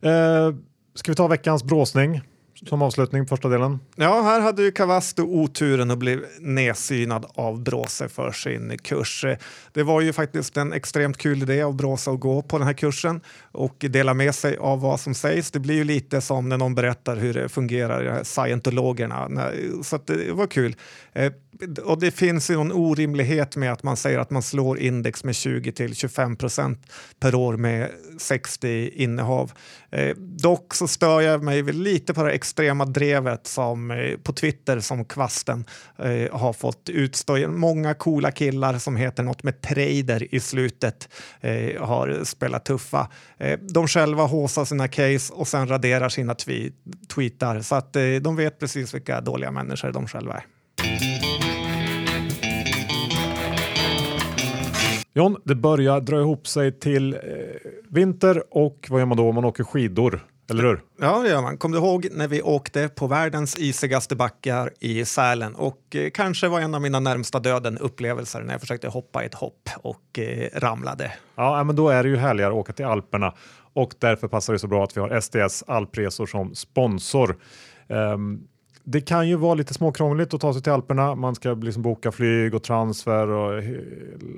Eh, 0.00 0.54
ska 0.94 1.12
vi 1.12 1.16
ta 1.16 1.26
veckans 1.26 1.64
bråsning? 1.64 2.20
som 2.66 2.82
avslutning 2.82 3.26
på 3.26 3.28
första 3.28 3.48
delen. 3.48 3.80
Ja, 3.96 4.22
här 4.22 4.40
hade 4.40 4.62
ju 4.62 4.70
Cavasto 4.70 5.22
oturen 5.22 5.90
att 5.90 5.98
bli 5.98 6.20
nedsynad 6.40 7.26
av 7.34 7.62
Bråse 7.62 8.08
för 8.08 8.32
sin 8.32 8.78
kurs. 8.78 9.24
Det 9.72 9.82
var 9.82 10.00
ju 10.00 10.12
faktiskt 10.12 10.56
en 10.56 10.72
extremt 10.72 11.18
kul 11.18 11.42
idé 11.42 11.62
av 11.62 11.76
Bråse 11.76 12.10
att 12.10 12.20
gå 12.20 12.42
på 12.42 12.58
den 12.58 12.66
här 12.66 12.74
kursen 12.74 13.20
och 13.52 13.76
dela 13.78 14.14
med 14.14 14.34
sig 14.34 14.56
av 14.56 14.80
vad 14.80 15.00
som 15.00 15.14
sägs. 15.14 15.50
Det 15.50 15.60
blir 15.60 15.74
ju 15.74 15.84
lite 15.84 16.20
som 16.20 16.48
när 16.48 16.56
någon 16.56 16.74
berättar 16.74 17.16
hur 17.16 17.34
det 17.34 17.48
fungerar, 17.48 18.24
scientologerna. 18.24 19.28
Så 19.82 19.98
det 20.06 20.32
var 20.32 20.46
kul. 20.46 20.76
Eh, 21.12 21.32
och 21.84 22.00
det 22.00 22.10
finns 22.10 22.50
ju 22.50 22.54
någon 22.54 22.72
orimlighet 22.72 23.56
med 23.56 23.72
att 23.72 23.82
man 23.82 23.96
säger 23.96 24.18
att 24.18 24.30
man 24.30 24.42
slår 24.42 24.78
index 24.78 25.24
med 25.24 25.34
20 25.34 25.72
till 25.72 25.94
25 25.94 26.36
procent 26.36 26.92
per 27.20 27.34
år 27.34 27.56
med 27.56 27.90
60 28.18 28.90
innehav. 28.94 29.52
Eh, 29.90 30.16
dock 30.16 30.74
så 30.74 30.88
stör 30.88 31.20
jag 31.20 31.42
mig 31.42 31.62
lite 31.62 32.14
på 32.14 32.22
det 32.22 32.32
extrema 32.32 32.84
drevet 32.84 33.46
som 33.46 33.90
eh, 33.90 34.16
på 34.16 34.32
Twitter 34.32 34.80
som 34.80 35.04
kvasten 35.04 35.64
eh, 35.98 36.38
har 36.38 36.52
fått 36.52 36.88
utstå. 36.88 37.48
Många 37.48 37.94
coola 37.94 38.30
killar 38.30 38.78
som 38.78 38.96
heter 38.96 39.22
något 39.22 39.42
med 39.42 39.60
trader 39.60 40.34
i 40.34 40.40
slutet 40.40 41.08
eh, 41.40 41.82
har 41.82 42.24
spelat 42.24 42.64
tuffa. 42.64 43.08
Eh, 43.38 43.58
de 43.58 43.88
själva 43.88 44.22
håsar 44.22 44.64
sina 44.64 44.88
case 44.88 45.32
och 45.32 45.48
sen 45.48 45.68
raderar 45.68 46.08
sina 46.08 46.34
tweetar 47.14 47.60
så 47.60 47.74
att 47.74 47.96
eh, 47.96 48.02
de 48.20 48.36
vet 48.36 48.58
precis 48.58 48.94
vilka 48.94 49.20
dåliga 49.20 49.50
människor 49.50 49.92
de 49.92 50.06
själva 50.06 50.34
är. 50.34 50.57
John, 55.18 55.36
det 55.44 55.54
börjar 55.54 56.00
dra 56.00 56.20
ihop 56.20 56.46
sig 56.46 56.72
till 56.72 57.14
eh, 57.14 57.20
vinter 57.88 58.42
och 58.50 58.86
vad 58.90 59.00
gör 59.00 59.06
man 59.06 59.16
då? 59.16 59.32
Man 59.32 59.44
åker 59.44 59.64
skidor. 59.64 60.26
Eller 60.50 60.62
hur? 60.62 60.80
Ja, 61.00 61.22
det 61.22 61.28
gör 61.28 61.42
man. 61.42 61.58
Kommer 61.58 61.76
du 61.76 61.84
ihåg 61.84 62.08
när 62.12 62.28
vi 62.28 62.42
åkte 62.42 62.88
på 62.88 63.06
världens 63.06 63.58
isigaste 63.58 64.16
backar 64.16 64.72
i 64.80 65.04
Sälen 65.04 65.54
och 65.54 65.96
eh, 65.96 66.10
kanske 66.10 66.48
var 66.48 66.60
en 66.60 66.74
av 66.74 66.80
mina 66.80 67.00
närmsta 67.00 67.40
döden 67.40 67.78
upplevelser 67.78 68.40
när 68.40 68.54
jag 68.54 68.60
försökte 68.60 68.88
hoppa 68.88 69.24
ett 69.24 69.34
hopp 69.34 69.68
och 69.82 70.18
eh, 70.18 70.48
ramlade. 70.54 71.12
Ja, 71.34 71.64
men 71.64 71.76
då 71.76 71.88
är 71.88 72.02
det 72.02 72.08
ju 72.08 72.16
härligare 72.16 72.50
att 72.50 72.58
åka 72.58 72.72
till 72.72 72.86
Alperna 72.86 73.34
och 73.72 73.94
därför 73.98 74.28
passar 74.28 74.52
det 74.52 74.58
så 74.58 74.68
bra 74.68 74.84
att 74.84 74.96
vi 74.96 75.00
har 75.00 75.20
SDS 75.20 75.64
Alpresor 75.66 76.26
som 76.26 76.54
sponsor. 76.54 77.36
Um, 77.88 78.48
det 78.90 79.00
kan 79.00 79.28
ju 79.28 79.36
vara 79.36 79.54
lite 79.54 79.74
småkrångligt 79.74 80.34
att 80.34 80.40
ta 80.40 80.52
sig 80.52 80.62
till 80.62 80.72
Alperna. 80.72 81.14
Man 81.14 81.34
ska 81.34 81.54
liksom 81.54 81.82
boka 81.82 82.12
flyg 82.12 82.54
och 82.54 82.62
transfer 82.62 83.28
och 83.28 83.62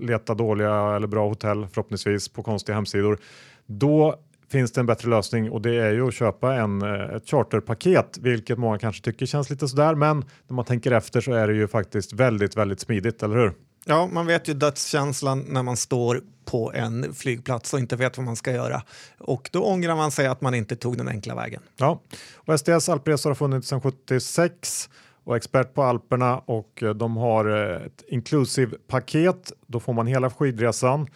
leta 0.01 0.35
dåliga 0.35 0.97
eller 0.97 1.07
bra 1.07 1.29
hotell 1.29 1.67
förhoppningsvis 1.67 2.29
på 2.29 2.43
konstiga 2.43 2.75
hemsidor. 2.75 3.19
Då 3.67 4.15
finns 4.49 4.73
det 4.73 4.81
en 4.81 4.87
bättre 4.87 5.11
lösning 5.11 5.51
och 5.51 5.63
det 5.63 5.75
är 5.75 5.93
ju 5.93 6.09
att 6.09 6.15
köpa 6.15 6.55
en, 6.55 6.83
eh, 6.83 7.17
ett 7.17 7.31
charterpaket, 7.31 8.19
vilket 8.19 8.59
många 8.59 8.79
kanske 8.79 9.03
tycker 9.03 9.27
känns 9.27 9.51
lite 9.51 9.69
sådär. 9.69 9.95
Men 9.95 10.25
när 10.49 10.55
man 10.55 10.65
tänker 10.65 10.93
efter 10.93 11.21
så 11.21 11.33
är 11.33 11.49
det 11.49 11.55
ju 11.55 11.69
faktiskt 11.69 12.13
väldigt, 12.13 12.57
väldigt 12.57 12.81
smidigt, 12.81 13.23
eller 13.23 13.37
hur? 13.37 13.53
Ja, 13.91 14.07
man 14.13 14.27
vet 14.27 14.49
ju 14.49 14.55
dödskänslan 14.55 15.45
när 15.49 15.63
man 15.63 15.77
står 15.77 16.21
på 16.45 16.73
en 16.73 17.15
flygplats 17.15 17.75
och 17.75 17.81
inte 17.81 17.97
vet 17.97 18.17
vad 18.17 18.27
man 18.27 18.37
ska 18.37 18.53
göra. 18.53 18.83
Och 19.19 19.51
då 19.53 19.65
ångrar 19.65 19.97
man 19.97 20.11
sig 20.11 20.27
att 20.27 20.41
man 20.41 20.55
inte 20.55 20.77
tog 20.77 20.97
den 20.97 21.09
enkla 21.09 21.35
vägen. 21.35 21.63
Ja, 21.77 22.01
och 22.35 22.61
SDS 22.61 22.89
Alpresor 22.89 23.31
har 23.31 23.35
funnits 23.35 23.69
sedan 23.69 23.81
76 23.81 24.91
och 25.25 25.37
expert 25.37 25.75
på 25.75 25.83
Alperna 25.83 26.39
och 26.39 26.83
eh, 26.83 26.91
de 26.95 27.17
har 27.17 27.71
eh, 27.71 27.87
ett 27.87 28.05
inclusive 28.09 28.77
paket. 28.87 29.53
Då 29.67 29.81
får 29.81 29.93
man 29.93 30.07
hela 30.07 30.31
skidresan. 30.31 31.07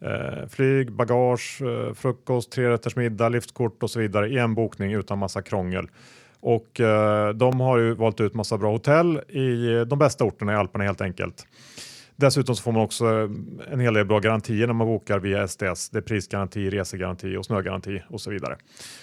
Eh, 0.00 0.48
flyg, 0.48 0.92
bagage, 0.92 1.62
frukost, 1.94 2.50
trerätters 2.50 2.96
middag, 2.96 3.28
liftkort 3.28 3.82
och 3.82 3.90
så 3.90 4.00
vidare 4.00 4.28
i 4.28 4.38
en 4.38 4.54
bokning 4.54 4.92
utan 4.92 5.18
massa 5.18 5.42
krångel. 5.42 5.88
Och 6.40 6.80
de 7.34 7.60
har 7.60 7.78
ju 7.78 7.94
valt 7.94 8.20
ut 8.20 8.34
massa 8.34 8.58
bra 8.58 8.72
hotell 8.72 9.16
i 9.16 9.84
de 9.86 9.98
bästa 9.98 10.24
orterna 10.24 10.52
i 10.52 10.56
Alperna 10.56 10.84
helt 10.84 11.00
enkelt. 11.00 11.46
Dessutom 12.16 12.56
så 12.56 12.62
får 12.62 12.72
man 12.72 12.82
också 12.82 13.04
eh, 13.04 13.72
en 13.72 13.80
hel 13.80 13.94
del 13.94 14.06
bra 14.06 14.18
garantier 14.18 14.66
när 14.66 14.74
man 14.74 14.86
bokar 14.86 15.18
via 15.18 15.48
SDS. 15.48 15.90
Det 15.90 15.98
är 15.98 16.00
prisgaranti, 16.00 16.70
resegaranti 16.70 17.36
och 17.36 17.44
snögaranti 17.44 18.02
och 18.08 18.20
så 18.20 18.30
vidare. 18.30 18.56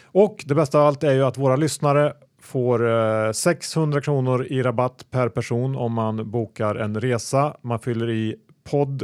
Och 0.06 0.44
det 0.48 0.56
bästa 0.56 0.80
av 0.80 0.88
allt 0.88 1.04
är 1.04 1.14
ju 1.14 1.24
att 1.24 1.38
våra 1.38 1.56
lyssnare 1.56 2.14
får 2.42 2.90
eh, 3.28 3.32
600 3.32 4.02
kronor 4.02 4.46
i 4.46 4.64
rabatt 4.64 5.06
per 5.12 5.30
person 5.30 5.76
om 5.76 5.94
man 5.94 6.32
bokar 6.32 6.76
en 6.76 7.02
resa. 7.02 7.58
Man 7.62 7.80
fyller 7.80 8.10
i 8.10 8.36
podd 8.64 9.04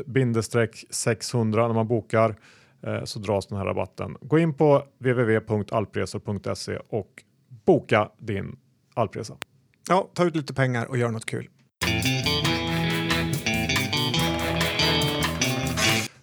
600 0.90 1.68
när 1.68 1.76
man 1.76 1.88
bokar 1.88 2.36
eh, 2.84 3.04
så 3.04 3.20
dras 3.20 3.48
den 3.48 3.58
här 3.58 3.66
rabatten. 3.66 4.18
Gå 4.22 4.40
in 4.40 4.54
på 4.54 4.84
www.alpresor.se 5.00 6.78
och 6.90 7.24
boka 7.66 8.10
din 8.18 8.56
alpresa. 8.94 9.38
Ja, 9.90 10.10
ta 10.14 10.26
ut 10.26 10.36
lite 10.36 10.54
pengar 10.54 10.86
och 10.86 10.98
gör 10.98 11.10
något 11.10 11.26
kul. 11.26 11.50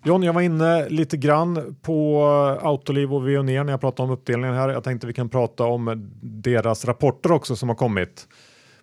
John, 0.07 0.23
jag 0.23 0.33
var 0.33 0.41
inne 0.41 0.89
lite 0.89 1.17
grann 1.17 1.77
på 1.83 2.27
Autoliv 2.63 3.15
och 3.15 3.29
Veoneer 3.29 3.65
när 3.65 3.73
jag 3.73 3.81
pratade 3.81 4.07
om 4.07 4.11
uppdelningen 4.11 4.57
här. 4.57 4.69
Jag 4.69 4.85
tänkte 4.85 5.07
vi 5.07 5.13
kan 5.13 5.29
prata 5.29 5.65
om 5.65 6.11
deras 6.23 6.85
rapporter 6.85 7.33
också 7.33 7.57
som 7.57 7.69
har 7.69 7.77
kommit 7.77 8.29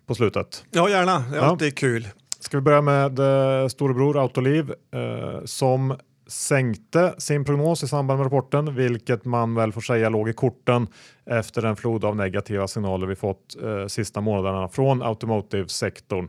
på 0.06 0.14
slutet. 0.14 0.64
Ja, 0.70 0.88
gärna. 0.88 1.18
Det 1.18 1.36
är 1.36 1.40
ja. 1.40 1.46
alltid 1.46 1.78
kul. 1.78 2.08
Ska 2.40 2.56
vi 2.56 2.60
börja 2.60 2.82
med 2.82 3.18
eh, 3.18 3.68
storebror 3.68 4.18
Autoliv 4.22 4.70
eh, 4.70 5.44
som 5.44 5.96
sänkte 6.26 7.14
sin 7.18 7.44
prognos 7.44 7.82
i 7.82 7.88
samband 7.88 8.18
med 8.18 8.26
rapporten, 8.26 8.74
vilket 8.74 9.24
man 9.24 9.54
väl 9.54 9.72
får 9.72 9.80
säga 9.80 10.08
låg 10.08 10.28
i 10.28 10.32
korten 10.32 10.86
efter 11.26 11.62
den 11.62 11.76
flod 11.76 12.04
av 12.04 12.16
negativa 12.16 12.68
signaler 12.68 13.06
vi 13.06 13.16
fått 13.16 13.56
eh, 13.62 13.86
sista 13.86 14.20
månaderna 14.20 14.68
från 14.68 15.02
automotive-sektorn. 15.02 16.28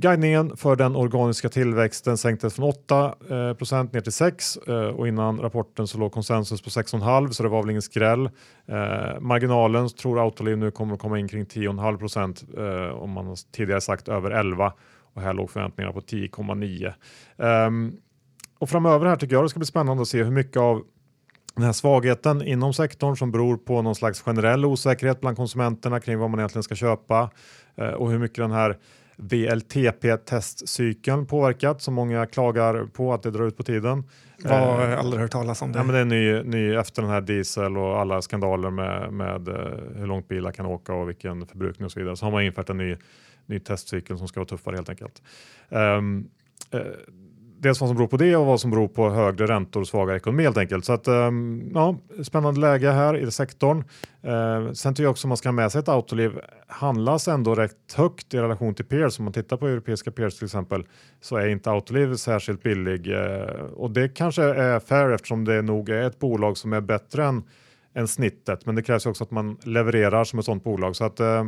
Guidningen 0.00 0.56
för 0.56 0.76
den 0.76 0.96
organiska 0.96 1.48
tillväxten 1.48 2.18
sänktes 2.18 2.54
från 2.54 2.68
8 2.68 3.14
eh, 3.30 3.54
procent 3.54 3.92
ner 3.92 4.00
till 4.00 4.12
6 4.12 4.56
eh, 4.56 4.74
och 4.74 5.08
innan 5.08 5.40
rapporten 5.40 5.86
så 5.86 5.98
låg 5.98 6.12
konsensus 6.12 6.62
på 6.62 6.70
6,5 6.70 7.30
så 7.30 7.42
det 7.42 7.48
var 7.48 7.62
väl 7.62 7.70
ingen 7.70 7.82
skräll. 7.82 8.26
Eh, 8.66 9.20
marginalen 9.20 9.88
tror 9.88 10.22
Autoliv 10.22 10.58
nu 10.58 10.70
kommer 10.70 10.94
att 10.94 11.00
komma 11.00 11.18
in 11.18 11.28
kring 11.28 11.44
10,5 11.44 11.98
procent 11.98 12.44
eh, 12.58 13.02
om 13.02 13.10
man 13.10 13.36
tidigare 13.52 13.80
sagt 13.80 14.08
över 14.08 14.30
11 14.30 14.72
och 15.14 15.22
här 15.22 15.34
låg 15.34 15.50
förväntningarna 15.50 15.92
på 15.92 16.00
10,9. 16.00 16.86
Um, 16.86 17.46
ehm, 17.46 17.92
och 18.58 18.70
framöver 18.70 19.06
här 19.06 19.16
tycker 19.16 19.34
jag 19.34 19.44
det 19.44 19.48
ska 19.48 19.58
bli 19.58 19.66
spännande 19.66 20.02
att 20.02 20.08
se 20.08 20.22
hur 20.22 20.30
mycket 20.30 20.56
av 20.56 20.82
den 21.54 21.64
här 21.64 21.72
svagheten 21.72 22.42
inom 22.42 22.74
sektorn 22.74 23.16
som 23.16 23.30
beror 23.30 23.56
på 23.56 23.82
någon 23.82 23.94
slags 23.94 24.20
generell 24.20 24.64
osäkerhet 24.64 25.20
bland 25.20 25.36
konsumenterna 25.36 26.00
kring 26.00 26.18
vad 26.18 26.30
man 26.30 26.40
egentligen 26.40 26.62
ska 26.62 26.74
köpa 26.74 27.30
eh, 27.76 27.88
och 27.90 28.10
hur 28.10 28.18
mycket 28.18 28.36
den 28.36 28.50
här 28.50 28.76
VLTP-testcykeln 29.20 31.26
påverkat 31.26 31.82
som 31.82 31.94
många 31.94 32.26
klagar 32.26 32.86
på 32.92 33.14
att 33.14 33.22
det 33.22 33.30
drar 33.30 33.46
ut 33.46 33.56
på 33.56 33.62
tiden. 33.62 34.04
Jag 34.42 34.50
har 34.50 34.88
uh, 34.88 34.98
aldrig 34.98 35.22
hört 35.22 35.30
talas 35.30 35.62
om 35.62 35.72
det. 35.72 35.78
Ja, 35.78 35.84
men 35.84 35.94
det 35.94 36.00
är 36.00 36.04
ny, 36.04 36.42
ny 36.42 36.74
efter 36.74 37.02
den 37.02 37.10
här 37.10 37.20
diesel 37.20 37.76
och 37.76 38.00
alla 38.00 38.22
skandaler 38.22 38.70
med, 38.70 39.12
med 39.12 39.48
uh, 39.48 39.54
hur 39.96 40.06
långt 40.06 40.28
bilar 40.28 40.52
kan 40.52 40.66
åka 40.66 40.94
och 40.94 41.08
vilken 41.08 41.46
förbrukning 41.46 41.84
och 41.84 41.92
så 41.92 42.00
vidare 42.00 42.16
så 42.16 42.26
har 42.26 42.32
man 42.32 42.42
infört 42.42 42.70
en 42.70 42.76
ny 42.76 42.96
ny 43.50 43.58
testcykel 43.58 44.18
som 44.18 44.28
ska 44.28 44.40
vara 44.40 44.48
tuffare 44.48 44.76
helt 44.76 44.88
enkelt. 44.88 45.22
Um, 45.68 46.30
uh, 46.74 46.80
dels 47.60 47.80
vad 47.80 47.88
som 47.88 47.96
beror 47.96 48.08
på 48.08 48.16
det 48.16 48.36
och 48.36 48.46
vad 48.46 48.60
som 48.60 48.70
beror 48.70 48.88
på 48.88 49.10
högre 49.10 49.46
räntor 49.46 49.80
och 49.80 49.88
svagare 49.88 50.16
ekonomi 50.16 50.42
helt 50.42 50.56
enkelt. 50.56 50.84
Så 50.84 50.92
att, 50.92 51.08
um, 51.08 51.70
ja, 51.74 51.96
spännande 52.22 52.60
läge 52.60 52.90
här 52.90 53.16
i 53.16 53.30
sektorn. 53.30 53.84
Uh, 54.26 54.72
sen 54.72 54.94
tycker 54.94 55.02
jag 55.02 55.10
också 55.10 55.28
man 55.28 55.36
ska 55.36 55.48
ha 55.48 55.52
med 55.52 55.72
sig 55.72 55.78
att 55.78 55.88
Autoliv 55.88 56.40
handlas 56.66 57.28
ändå 57.28 57.54
rätt 57.54 57.92
högt 57.96 58.34
i 58.34 58.38
relation 58.38 58.74
till 58.74 58.84
peers. 58.84 59.18
Om 59.18 59.24
man 59.24 59.32
tittar 59.32 59.56
på 59.56 59.68
europeiska 59.68 60.10
peers 60.10 60.38
till 60.38 60.44
exempel 60.44 60.86
så 61.20 61.36
är 61.36 61.48
inte 61.48 61.70
Autoliv 61.70 62.14
särskilt 62.14 62.62
billig 62.62 63.06
uh, 63.06 63.16
och 63.76 63.90
det 63.90 64.08
kanske 64.08 64.42
är 64.42 64.80
fair 64.80 65.10
eftersom 65.10 65.44
det 65.44 65.62
nog 65.62 65.88
är 65.88 66.02
ett 66.02 66.18
bolag 66.18 66.56
som 66.56 66.72
är 66.72 66.80
bättre 66.80 67.24
än, 67.24 67.42
än 67.94 68.08
snittet. 68.08 68.66
Men 68.66 68.74
det 68.74 68.82
krävs 68.82 69.06
också 69.06 69.24
att 69.24 69.30
man 69.30 69.56
levererar 69.62 70.24
som 70.24 70.38
ett 70.38 70.44
sådant 70.44 70.64
bolag. 70.64 70.96
Så 70.96 71.04
att, 71.04 71.20
uh, 71.20 71.44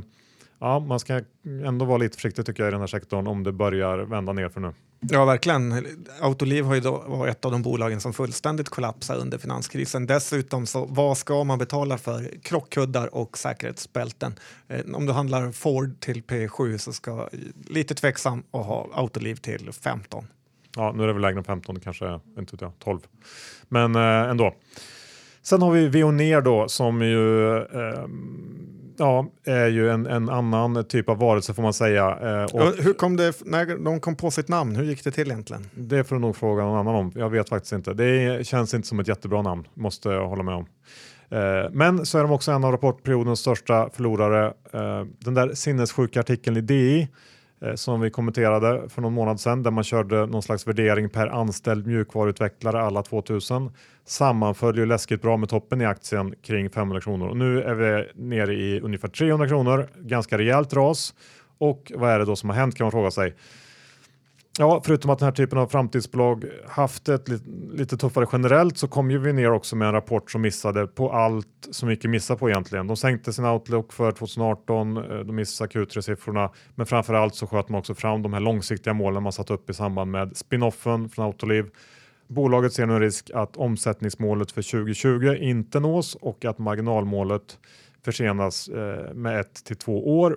ja, 0.59 0.79
man 0.79 1.01
ska 1.01 1.21
ändå 1.65 1.85
vara 1.85 1.99
lite 1.99 2.17
försiktig 2.17 2.47
tycker 2.47 2.63
jag 2.63 2.71
i 2.71 2.73
den 2.73 2.81
här 2.81 2.87
sektorn 2.87 3.27
om 3.27 3.43
det 3.43 3.53
börjar 3.53 3.99
vända 3.99 4.33
ner 4.33 4.49
för 4.49 4.61
nu. 4.61 4.73
Ja, 5.11 5.25
verkligen. 5.25 5.87
Autoliv 6.21 6.65
har 6.65 6.75
ju 6.75 6.81
då 6.81 7.05
varit 7.07 7.37
ett 7.37 7.45
av 7.45 7.53
de 7.53 7.63
bolagen 7.63 8.01
som 8.01 8.13
fullständigt 8.13 8.69
kollapsade 8.69 9.21
under 9.21 9.39
finanskrisen. 9.39 10.07
Dessutom, 10.07 10.67
så 10.67 10.85
vad 10.85 11.19
ska 11.19 11.45
man 11.45 11.59
betala 11.59 11.99
för 11.99 12.31
krockkuddar 12.43 13.15
och 13.15 13.39
säkerhetsbälten? 13.39 14.35
Eh, 14.69 14.81
om 14.95 15.07
du 15.07 15.13
handlar 15.13 15.53
Ford 15.53 16.01
till 16.01 16.23
P7 16.23 16.79
så 16.79 16.93
ska 16.93 17.29
lite 17.67 17.95
tveksam 17.95 18.43
att 18.51 18.67
ha 18.67 18.89
Autoliv 18.95 19.35
till 19.35 19.73
15. 19.73 20.27
Ja, 20.77 20.93
nu 20.97 21.03
är 21.03 21.07
det 21.07 21.13
väl 21.13 21.23
lägre 21.23 21.39
än 21.39 21.45
15, 21.45 21.81
kanske 21.81 22.21
inte 22.39 22.57
jag, 22.61 22.73
12. 22.79 23.01
Men 23.69 23.97
eh, 23.97 24.31
ändå. 24.31 24.55
Sen 25.43 25.63
har 25.63 25.73
vi 25.73 25.89
Veoneer 25.89 26.41
då 26.41 26.69
som 26.69 27.03
ju 27.03 27.57
eh, 27.57 28.07
ja, 28.97 29.27
är 29.45 29.67
ju 29.67 29.91
en, 29.91 30.07
en, 30.07 30.29
annan 30.29 30.85
typ 30.85 31.09
av 31.09 31.19
varelse 31.19 31.55
får 31.55 31.63
man 31.63 31.73
säga. 31.73 32.19
Eh, 32.23 32.45
och 32.45 32.75
hur 32.79 32.93
kom 32.93 33.17
det, 33.17 33.41
när 33.45 33.85
de 33.85 34.01
kom 34.01 34.17
på 34.17 34.31
sitt 34.31 34.49
namn, 34.49 34.77
hur 34.77 34.85
gick 34.85 35.05
det 35.05 35.11
till 35.11 35.31
egentligen? 35.31 35.67
Det 35.75 36.05
får 36.05 36.17
du 36.17 36.21
nog 36.21 36.37
fråga 36.37 36.65
någon 36.65 36.79
annan 36.79 36.95
om. 36.95 37.13
Jag 37.15 37.31
vet 37.31 37.49
faktiskt 37.49 37.73
inte. 37.73 37.95
Det 37.95 38.47
känns 38.47 38.75
inte 38.75 38.89
som 38.89 39.01
ett 39.01 39.09
jättebra 39.09 39.43
namn, 39.43 39.65
måste 39.75 40.09
jag 40.09 40.29
hålla 40.29 40.43
med 40.43 40.55
om. 40.55 40.67
Eh, 41.31 41.71
men 41.73 42.07
så 42.07 42.19
är 42.19 42.23
de 42.23 42.33
också 42.33 42.53
en 42.53 42.65
av 42.65 42.73
rapportperiodens 42.73 43.41
största 43.41 43.91
förlorare. 43.91 44.47
Eh, 44.73 45.07
den 45.19 45.35
där 45.35 45.55
sinnessjuka 45.55 46.21
artikeln 46.21 46.57
i 46.57 46.61
DI 46.61 47.09
Eh, 47.63 47.75
som 47.75 48.01
vi 48.01 48.11
kommenterade 48.11 48.89
för 48.89 49.03
någon 49.03 49.13
månad 49.13 49.41
sedan 49.41 49.63
där 49.63 49.71
man 49.71 49.85
körde 49.85 50.27
någon 50.27 50.43
slags 50.43 50.67
värdering 50.67 51.09
per 51.09 51.27
anställd 51.27 51.87
mjukvaruutvecklare 51.87 52.83
alla 52.83 53.03
2000 53.03 53.71
sammanföll 54.05 54.79
ju 54.79 54.87
läskigt 54.87 55.23
bra 55.23 55.37
med 55.37 55.49
toppen 55.49 55.81
i 55.81 55.85
aktien 55.85 56.35
kring 56.43 56.71
500 56.71 57.01
kronor 57.01 57.29
och 57.29 57.37
nu 57.37 57.63
är 57.63 57.75
vi 57.75 58.09
nere 58.15 58.55
i 58.55 58.81
ungefär 58.81 59.09
300 59.09 59.49
kronor, 59.49 59.89
ganska 59.99 60.39
rejält 60.39 60.75
ras 60.75 61.15
och 61.59 61.93
vad 61.95 62.11
är 62.11 62.19
det 62.19 62.25
då 62.25 62.37
som 62.37 62.51
har 62.51 62.57
hänt 62.57 62.77
kan 62.77 62.85
man 62.85 62.93
fråga 62.93 63.11
sig. 63.11 63.35
Ja, 64.59 64.83
förutom 64.85 65.11
att 65.11 65.19
den 65.19 65.27
här 65.27 65.33
typen 65.33 65.59
av 65.59 65.67
framtidsbolag 65.67 66.45
haft 66.69 67.09
ett 67.09 67.29
lite, 67.29 67.45
lite 67.73 67.97
tuffare 67.97 68.27
generellt 68.33 68.79
så 68.79 68.89
kom 68.89 69.11
ju 69.11 69.19
vi 69.19 69.33
ner 69.33 69.53
också 69.53 69.77
med 69.77 69.89
en 69.89 69.95
rapport 69.95 70.31
som 70.31 70.43
missade 70.43 70.87
på 70.87 71.13
allt 71.13 71.47
som 71.71 71.91
gick 71.91 72.05
att 72.05 72.11
missa 72.11 72.37
på 72.37 72.51
egentligen. 72.51 72.87
De 72.87 72.97
sänkte 72.97 73.33
sin 73.33 73.45
outlook 73.45 73.93
för 73.93 74.13
2018, 74.13 74.97
eh, 74.97 75.03
de 75.03 75.37
missade 75.37 75.71
Q3-siffrorna, 75.71 76.51
men 76.75 76.87
framför 76.87 77.15
allt 77.15 77.35
så 77.35 77.47
sköt 77.47 77.69
man 77.69 77.79
också 77.79 77.95
fram 77.95 78.23
de 78.23 78.33
här 78.33 78.41
långsiktiga 78.41 78.95
målen 78.95 79.23
man 79.23 79.33
satt 79.33 79.51
upp 79.51 79.71
i 79.71 79.75
samband 79.75 80.11
med 80.11 80.37
spinoffen 80.37 81.09
från 81.09 81.25
Autoliv. 81.25 81.67
Bolaget 82.29 82.73
ser 82.73 82.87
nu 82.87 82.95
en 82.95 83.01
risk 83.01 83.31
att 83.35 83.57
omsättningsmålet 83.57 84.53
för 84.53 84.63
2020 84.63 85.37
inte 85.41 85.81
nås 85.81 86.15
och 86.15 86.45
att 86.45 86.59
marginalmålet 86.59 87.59
försenas 88.05 88.69
eh, 88.69 89.15
med 89.15 89.41
ett 89.41 89.65
till 89.65 89.77
två 89.77 90.21
år 90.21 90.37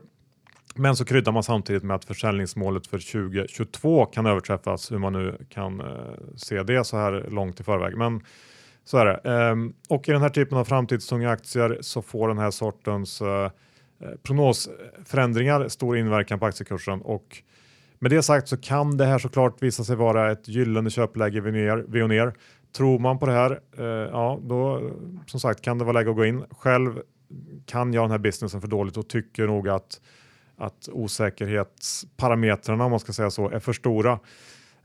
men 0.75 0.95
så 0.95 1.05
kryddar 1.05 1.31
man 1.31 1.43
samtidigt 1.43 1.83
med 1.83 1.95
att 1.95 2.05
försäljningsmålet 2.05 2.87
för 2.87 2.97
2022 2.97 4.05
kan 4.05 4.25
överträffas, 4.25 4.91
hur 4.91 4.97
man 4.97 5.13
nu 5.13 5.37
kan 5.49 5.79
eh, 5.79 5.85
se 6.35 6.63
det 6.63 6.83
så 6.83 6.97
här 6.97 7.25
långt 7.29 7.59
i 7.59 7.63
förväg. 7.63 7.97
Men 7.97 8.23
Så 8.83 8.97
är 8.97 9.05
det. 9.05 9.15
Ehm, 9.15 9.73
och 9.89 10.09
i 10.09 10.11
den 10.11 10.21
här 10.21 10.29
typen 10.29 10.57
av 10.57 10.65
framtidstunga 10.65 11.29
aktier 11.29 11.77
så 11.81 12.01
får 12.01 12.27
den 12.27 12.37
här 12.37 12.51
sortens 12.51 13.21
eh, 13.21 13.27
eh 14.01 14.09
prognosförändringar 14.23 15.67
stor 15.67 15.97
inverkan 15.97 16.39
på 16.39 16.45
aktiekursen 16.45 17.01
och 17.01 17.41
med 17.99 18.11
det 18.11 18.23
sagt 18.23 18.47
så 18.47 18.57
kan 18.57 18.97
det 18.97 19.05
här 19.05 19.19
såklart 19.19 19.63
visa 19.63 19.83
sig 19.83 19.95
vara 19.95 20.31
ett 20.31 20.47
gyllene 20.47 20.89
köpläge 20.89 21.41
vid 21.87 22.03
och 22.03 22.09
ner. 22.09 22.33
Tror 22.77 22.99
man 22.99 23.19
på 23.19 23.25
det 23.25 23.31
här, 23.31 23.59
eh, 23.77 23.85
ja 23.85 24.39
då 24.43 24.91
som 25.25 25.39
sagt 25.39 25.61
kan 25.61 25.77
det 25.77 25.85
vara 25.85 25.93
läge 25.93 26.09
att 26.09 26.15
gå 26.15 26.25
in. 26.25 26.43
Själv 26.49 27.01
kan 27.65 27.93
jag 27.93 28.03
den 28.03 28.11
här 28.11 28.17
businessen 28.17 28.61
för 28.61 28.67
dåligt 28.67 28.97
och 28.97 29.09
tycker 29.09 29.47
nog 29.47 29.69
att, 29.69 30.01
att 30.57 30.89
osäkerhetsparametrarna 30.91 32.85
om 32.85 32.91
man 32.91 32.99
ska 32.99 33.13
säga 33.13 33.29
så 33.29 33.49
är 33.49 33.59
för 33.59 33.73
stora. 33.73 34.19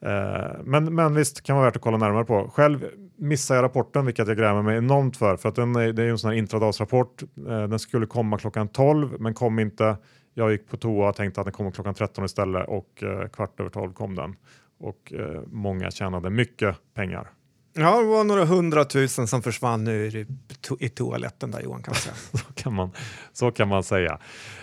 Eh, 0.01 0.51
men, 0.65 0.95
men 0.95 1.15
visst 1.15 1.43
kan 1.43 1.57
vara 1.57 1.67
värt 1.67 1.77
att 1.77 1.83
kolla 1.83 1.97
närmare 1.97 2.25
på. 2.25 2.51
Själv 2.55 2.87
missade 3.17 3.59
jag 3.59 3.65
rapporten, 3.65 4.07
vilket 4.07 4.29
jag 4.29 4.37
grämer 4.37 4.63
mig 4.63 4.79
enormt 4.79 5.17
för, 5.17 5.37
för 5.37 5.49
att 5.49 5.55
den 5.55 5.77
är, 5.77 5.93
det 5.93 6.03
är 6.03 6.09
en 6.09 6.19
sån 6.19 6.31
här 6.31 6.39
intradagsrapport. 6.39 7.23
Eh, 7.23 7.63
den 7.63 7.79
skulle 7.79 8.07
komma 8.07 8.39
klockan 8.39 8.69
12, 8.69 9.21
men 9.21 9.35
kom 9.35 9.59
inte. 9.59 9.97
Jag 10.35 10.53
gick 10.53 10.69
på 10.69 10.77
toa 10.77 11.09
och 11.09 11.17
tänkte 11.17 11.41
att 11.41 11.45
den 11.45 11.53
kommer 11.53 11.71
klockan 11.71 11.95
13 11.95 12.25
istället 12.25 12.69
och 12.69 13.03
eh, 13.03 13.29
kvart 13.29 13.61
över 13.61 13.71
12 13.71 13.93
kom 13.93 14.15
den 14.15 14.37
och 14.81 15.13
eh, 15.13 15.43
många 15.47 15.91
tjänade 15.91 16.31
mycket 16.31 16.77
pengar. 16.95 17.31
Ja, 17.73 18.01
det 18.01 18.07
var 18.07 18.25
några 18.25 18.45
hundratusen 18.45 19.27
som 19.27 19.43
försvann 19.43 19.89
ur 19.89 20.17
i, 20.17 20.27
to 20.61 20.77
i 20.81 20.89
toaletten 20.89 21.51
där 21.51 21.61
Johan 21.61 21.83
kan 21.83 21.93
man 21.93 22.01
säga. 22.01 22.15
så, 22.33 22.53
kan 22.55 22.73
man, 22.75 22.91
så 23.33 23.51
kan 23.51 23.69
man 23.69 23.83
säga. 23.83 24.19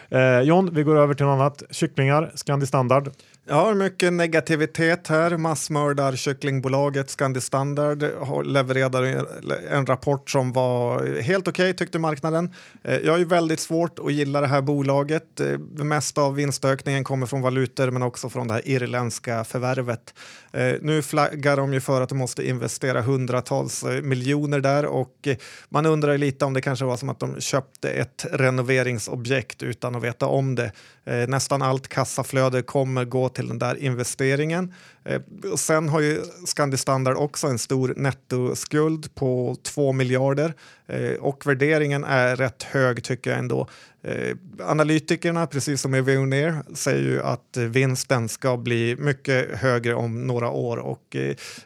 Eh, 0.10 0.40
John, 0.42 0.70
vi 0.74 0.84
går 0.84 0.96
över 0.98 1.14
till 1.14 1.26
något 1.26 1.42
annat. 1.42 1.64
Kycklingar, 1.72 2.32
Scandi 2.36 2.68
Standard. 2.68 3.10
Ja, 3.50 3.74
mycket 3.74 4.14
negativitet 4.14 5.08
här. 5.08 5.38
Massmördarkycklingbolaget 5.38 7.10
Scandi 7.10 7.42
Standard 7.42 8.04
levererade 8.46 9.26
en 9.70 9.86
rapport 9.86 10.30
som 10.30 10.54
var 10.54 11.06
helt 11.22 11.48
okej 11.48 11.64
okay, 11.64 11.74
tyckte 11.74 12.00
marknaden. 12.00 12.54
Eh, 12.84 12.96
jag 12.96 13.16
är 13.16 13.20
ju 13.20 13.26
väldigt 13.26 13.60
svårt 13.60 14.00
att 14.00 14.14
gilla 14.14 14.42
det 14.42 14.48
här 14.48 14.62
bolaget. 14.62 15.40
Eh, 15.40 15.48
det 15.48 15.84
mesta 15.84 16.22
av 16.22 16.36
vinstökningen 16.36 17.04
kommer 17.04 17.26
från 17.26 17.42
valutor 17.42 17.92
men 17.92 18.02
också 18.02 18.30
från 18.30 18.48
det 18.48 18.54
här 18.54 18.68
irländska 18.68 19.44
förvärvet. 19.44 20.14
Eh, 20.54 20.74
nu 20.82 21.02
flaggar 21.02 21.58
de 21.58 21.74
ju 21.74 21.82
för 21.82 22.02
att 22.02 22.10
de 22.10 22.18
måste 22.18 22.48
investera 22.48 23.02
hundratals 23.02 23.86
miljoner 24.04 24.60
där 24.60 24.86
och 24.86 25.28
man 25.70 25.86
undrar 25.86 26.18
lite 26.18 26.46
om 26.46 26.54
det 26.54 26.62
kanske 26.62 26.86
var 26.86 26.98
som 26.98 27.10
att 27.10 27.20
de 27.20 27.42
köpte 27.42 27.90
ett 27.90 28.26
renoveringsobjekt 28.32 29.64
utan 29.64 29.96
att 29.96 30.04
veta 30.04 30.26
om 30.28 30.56
det. 30.56 30.72
Eh, 31.08 31.28
nästan 31.28 31.62
allt 31.62 31.88
kassaflöde 31.88 32.62
kommer 32.62 33.06
gå 33.06 33.30
till 33.30 33.48
den 33.48 33.60
där 33.60 33.76
investeringen. 33.76 34.74
Eh, 35.06 35.22
sen 35.56 35.90
har 35.90 36.02
ju 36.02 36.22
Scandi 36.46 36.78
Standard 36.78 37.18
också 37.18 37.48
en 37.48 37.60
stor 37.60 37.94
nettoskuld 37.98 39.16
på 39.16 39.56
2 39.64 39.92
miljarder 39.92 40.54
eh, 40.88 41.12
och 41.12 41.48
värderingen 41.48 42.04
är 42.04 42.36
rätt 42.36 42.64
hög 42.64 43.04
tycker 43.04 43.30
jag 43.30 43.40
ändå. 43.40 43.68
Eh, 44.04 44.38
analytikerna, 44.60 45.48
precis 45.48 45.82
som 45.82 45.96
i 45.96 46.02
Veoneer, 46.02 46.56
säger 46.74 47.04
ju 47.04 47.22
att 47.22 47.58
vinsten 47.58 48.30
ska 48.30 48.58
bli 48.58 48.96
mycket 49.00 49.58
högre 49.58 49.94
om 49.94 50.28
några 50.28 50.50
år 50.50 50.78
och 50.78 51.04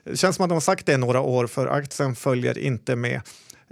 det 0.03 0.17
känns 0.17 0.35
som 0.35 0.43
att 0.43 0.49
de 0.49 0.53
har 0.53 0.59
sagt 0.59 0.85
det 0.85 0.93
i 0.93 0.97
några 0.97 1.21
år 1.21 1.47
för 1.47 1.67
aktien 1.67 2.15
följer 2.15 2.57
inte 2.57 2.95
med. 2.95 3.21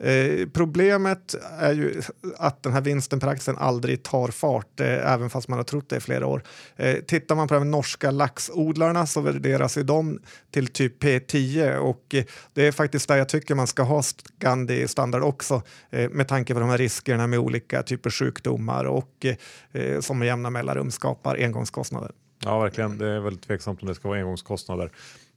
Eh, 0.01 0.47
problemet 0.53 1.35
är 1.59 1.73
ju 1.73 2.01
att 2.37 2.63
den 2.63 2.73
här 2.73 2.81
vinsten 2.81 3.19
per 3.19 3.27
aktien 3.27 3.57
aldrig 3.57 4.03
tar 4.03 4.27
fart, 4.27 4.79
eh, 4.79 5.13
även 5.13 5.29
fast 5.29 5.47
man 5.47 5.59
har 5.59 5.63
trott 5.63 5.89
det 5.89 5.97
i 5.97 5.99
flera 5.99 6.27
år. 6.27 6.43
Eh, 6.75 6.95
tittar 6.95 7.35
man 7.35 7.47
på 7.47 7.53
de 7.53 7.71
norska 7.71 8.11
laxodlarna 8.11 9.07
så 9.07 9.21
värderas 9.21 9.77
ju 9.77 9.83
de 9.83 10.19
till 10.51 10.67
typ 10.67 11.03
P10 11.03 11.77
och 11.77 12.15
eh, 12.15 12.23
det 12.53 12.67
är 12.67 12.71
faktiskt 12.71 13.07
där 13.07 13.17
jag 13.17 13.29
tycker 13.29 13.55
man 13.55 13.67
ska 13.67 13.83
ha 13.83 14.03
Scandi 14.03 14.87
standard 14.87 15.23
också 15.23 15.61
eh, 15.89 16.09
med 16.09 16.27
tanke 16.27 16.53
på 16.53 16.59
de 16.59 16.69
här 16.69 16.77
riskerna 16.77 17.27
med 17.27 17.39
olika 17.39 17.83
typer 17.83 18.09
sjukdomar 18.09 18.85
och 18.85 19.25
eh, 19.25 19.35
eh, 19.81 19.99
som 19.99 20.19
med 20.19 20.25
jämna 20.25 20.49
mellanrum 20.49 20.91
skapar 20.91 21.35
engångskostnader. 21.35 22.11
Ja, 22.43 22.59
verkligen. 22.59 22.97
Det 22.97 23.07
är 23.07 23.19
väldigt 23.19 23.47
tveksamt 23.47 23.81
om 23.81 23.87
det 23.87 23.95
ska 23.95 24.07
vara 24.07 24.19
engångskostnader. 24.19 24.91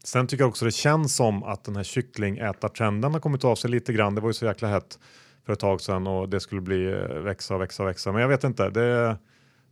Sen 0.05 0.27
tycker 0.27 0.43
jag 0.43 0.49
också 0.49 0.65
det 0.65 0.71
känns 0.71 1.17
som 1.17 1.43
att 1.43 1.65
den 1.65 1.77
här 1.77 1.83
kycklingätartrenden 1.83 3.12
har 3.12 3.21
kommit 3.21 3.45
av 3.45 3.55
sig 3.55 3.71
lite 3.71 3.93
grann. 3.93 4.15
Det 4.15 4.21
var 4.21 4.29
ju 4.29 4.35
så 4.35 4.45
jäkla 4.45 4.69
hett 4.69 4.99
för 5.47 5.53
ett 5.53 5.61
tag 5.61 5.81
sedan 5.81 6.07
och 6.07 6.29
det 6.29 6.41
skulle 6.41 6.61
bli 6.61 6.93
eh, 6.93 6.99
växa, 6.99 7.59
växa, 7.59 7.85
växa. 7.85 8.12
Men 8.12 8.21
jag 8.21 8.29
vet 8.29 8.45
inte. 8.45 8.71
Det, 8.71 9.17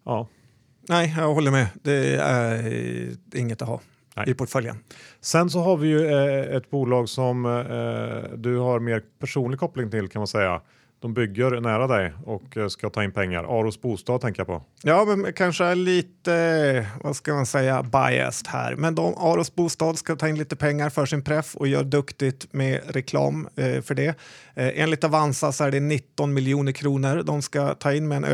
ja. 0.04 0.28
Nej, 0.88 1.14
jag 1.18 1.34
håller 1.34 1.50
med. 1.50 1.66
Det 1.82 2.16
är 2.16 3.16
inget 3.34 3.62
att 3.62 3.68
ha 3.68 3.80
i 4.26 4.34
portföljen. 4.34 4.76
Sen 5.20 5.50
så 5.50 5.60
har 5.60 5.76
vi 5.76 5.88
ju 5.88 6.06
eh, 6.06 6.56
ett 6.56 6.70
bolag 6.70 7.08
som 7.08 7.46
eh, 7.46 8.36
du 8.36 8.56
har 8.56 8.80
mer 8.80 9.02
personlig 9.18 9.60
koppling 9.60 9.90
till 9.90 10.08
kan 10.08 10.20
man 10.20 10.26
säga 10.26 10.60
de 11.00 11.14
bygger 11.14 11.60
nära 11.60 11.86
dig 11.86 12.12
och 12.24 12.56
eh, 12.56 12.68
ska 12.68 12.90
ta 12.90 13.04
in 13.04 13.12
pengar. 13.12 13.60
Aros 13.60 13.80
bostad 13.80 14.20
tänker 14.20 14.40
jag 14.40 14.46
på. 14.46 14.62
Ja, 14.82 15.04
men 15.04 15.32
kanske 15.32 15.64
är 15.64 15.74
lite, 15.74 16.86
vad 17.02 17.16
ska 17.16 17.34
man 17.34 17.46
säga, 17.46 17.82
biased 17.82 18.48
här. 18.48 18.76
Men 18.76 18.94
de, 18.94 19.14
Aros 19.16 19.54
bostad 19.54 19.98
ska 19.98 20.16
ta 20.16 20.28
in 20.28 20.38
lite 20.38 20.56
pengar 20.56 20.90
för 20.90 21.06
sin 21.06 21.22
preff 21.22 21.56
och 21.56 21.68
gör 21.68 21.84
duktigt 21.84 22.52
med 22.52 22.80
reklam 22.86 23.48
eh, 23.56 23.80
för 23.80 23.94
det. 23.94 24.08
Eh, 24.54 24.82
enligt 24.82 25.04
Avanza 25.04 25.52
så 25.52 25.64
är 25.64 25.70
det 25.70 25.80
19 25.80 26.34
miljoner 26.34 26.72
kronor 26.72 27.22
de 27.22 27.42
ska 27.42 27.74
ta 27.74 27.92
in 27.92 28.08
med 28.08 28.16
en 28.16 28.24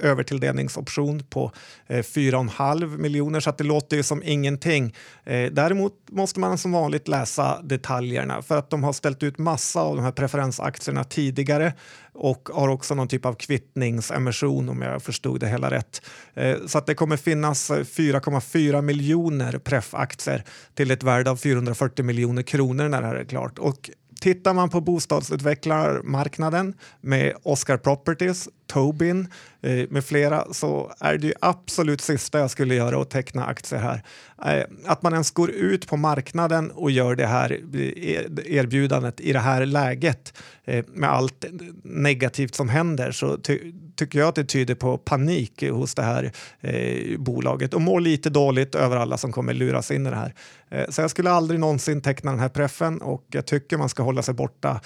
övertilldelningsoption 0.00 1.22
på 1.30 1.52
eh, 1.86 1.98
4,5 1.98 2.98
miljoner 2.98 3.40
så 3.40 3.50
att 3.50 3.58
det 3.58 3.64
låter 3.64 3.96
ju 3.96 4.02
som 4.02 4.22
ingenting. 4.24 4.94
Eh, 5.24 5.52
däremot 5.52 5.92
måste 6.10 6.40
man 6.40 6.58
som 6.58 6.72
vanligt 6.72 7.08
läsa 7.08 7.62
detaljerna 7.62 8.42
för 8.42 8.58
att 8.58 8.70
de 8.70 8.84
har 8.84 8.92
ställt 8.92 9.22
ut 9.22 9.38
massa 9.38 9.80
av 9.80 9.96
de 9.96 10.04
här 10.04 10.12
preferensaktierna 10.12 11.04
tidigare 11.04 11.55
tidigare 11.56 11.72
och 12.12 12.48
har 12.52 12.68
också 12.68 12.94
någon 12.94 13.08
typ 13.08 13.24
av 13.24 13.34
kvittningsemission 13.34 14.68
om 14.68 14.82
jag 14.82 15.02
förstod 15.02 15.40
det 15.40 15.48
hela 15.48 15.70
rätt. 15.70 16.02
Eh, 16.34 16.56
så 16.66 16.78
att 16.78 16.86
det 16.86 16.94
kommer 16.94 17.16
finnas 17.16 17.70
eh, 17.70 17.84
4,4 17.84 18.82
miljoner 18.82 19.58
preffaktier 19.58 20.44
till 20.74 20.90
ett 20.90 21.02
värde 21.02 21.30
av 21.30 21.36
440 21.36 22.04
miljoner 22.04 22.42
kronor 22.42 22.88
när 22.88 23.00
det 23.00 23.06
här 23.06 23.14
är 23.14 23.24
klart. 23.24 23.58
Och 23.58 23.90
Tittar 24.20 24.54
man 24.54 24.68
på 24.68 24.80
bostadsutvecklarmarknaden 24.80 26.74
med 27.00 27.34
Oscar 27.42 27.76
Properties, 27.76 28.48
Tobin 28.66 29.28
eh, 29.60 29.86
med 29.90 30.04
flera 30.04 30.52
så 30.52 30.92
är 31.00 31.18
det 31.18 31.26
ju 31.26 31.32
absolut 31.40 32.00
sista 32.00 32.38
jag 32.38 32.50
skulle 32.50 32.74
göra 32.74 33.00
att 33.00 33.10
teckna 33.10 33.44
aktier 33.46 33.80
här. 33.80 34.02
Eh, 34.44 34.64
att 34.84 35.02
man 35.02 35.12
ens 35.12 35.30
går 35.30 35.50
ut 35.50 35.86
på 35.86 35.96
marknaden 35.96 36.70
och 36.70 36.90
gör 36.90 37.14
det 37.14 37.26
här 37.26 37.52
eh, 37.52 38.56
erbjudandet 38.56 39.20
i 39.20 39.32
det 39.32 39.38
här 39.38 39.66
läget 39.66 40.32
eh, 40.64 40.84
med 40.88 41.10
allt 41.10 41.44
negativt 41.82 42.54
som 42.54 42.68
händer 42.68 43.12
så 43.12 43.36
ty 43.36 43.72
tycker 43.96 44.18
jag 44.18 44.28
att 44.28 44.34
det 44.34 44.44
tyder 44.44 44.74
på 44.74 44.98
panik 44.98 45.62
hos 45.70 45.94
det 45.94 46.02
här 46.02 46.32
eh, 46.60 47.18
bolaget 47.18 47.74
och 47.74 47.80
mår 47.80 48.00
lite 48.00 48.30
dåligt 48.30 48.74
över 48.74 48.96
alla 48.96 49.18
som 49.18 49.32
kommer 49.32 49.54
luras 49.54 49.90
in 49.90 50.06
i 50.06 50.10
det 50.10 50.16
här. 50.16 50.34
Eh, 50.70 50.90
så 50.90 51.00
jag 51.00 51.10
skulle 51.10 51.30
aldrig 51.30 51.60
någonsin 51.60 52.00
teckna 52.00 52.30
den 52.30 52.40
här 52.40 52.48
preffen 52.48 53.02
och 53.02 53.24
jag 53.30 53.46
tycker 53.46 53.76
man 53.76 53.88
ska 53.88 54.02
hålla 54.02 54.22
sig 54.22 54.34
borta 54.34 54.80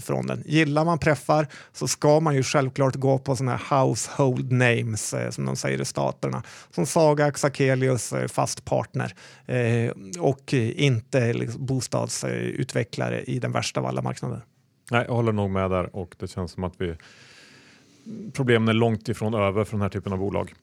från 0.00 0.26
den. 0.26 0.42
Gillar 0.46 0.84
man 0.84 0.98
preffar 0.98 1.46
så 1.72 1.88
ska 1.88 2.20
man 2.20 2.34
ju 2.34 2.42
självklart 2.42 2.89
gå 2.96 3.18
på 3.18 3.36
såna 3.36 3.56
här 3.56 3.80
household 3.80 4.52
names 4.52 5.14
eh, 5.14 5.30
som 5.30 5.44
de 5.44 5.56
säger 5.56 5.80
i 5.80 5.84
staterna 5.84 6.42
som 6.70 6.86
Sagax, 6.86 7.44
Akelius, 7.44 8.12
eh, 8.12 8.28
fast 8.28 8.64
partner 8.64 9.14
eh, 9.46 9.92
och 10.18 10.54
inte 10.54 11.32
liksom, 11.32 11.66
bostadsutvecklare 11.66 13.22
i 13.22 13.38
den 13.38 13.52
värsta 13.52 13.80
av 13.80 13.86
alla 13.86 14.02
marknader. 14.02 14.44
Nej, 14.90 15.04
jag 15.08 15.14
håller 15.14 15.32
nog 15.32 15.50
med 15.50 15.70
där 15.70 15.96
och 15.96 16.14
det 16.18 16.28
känns 16.28 16.52
som 16.52 16.64
att 16.64 16.74
vi 16.78 16.96
problemen 18.32 18.68
är 18.68 18.72
långt 18.72 19.08
ifrån 19.08 19.34
över 19.34 19.64
för 19.64 19.72
den 19.72 19.82
här 19.82 19.88
typen 19.88 20.12
av 20.12 20.18
bolag. 20.18 20.54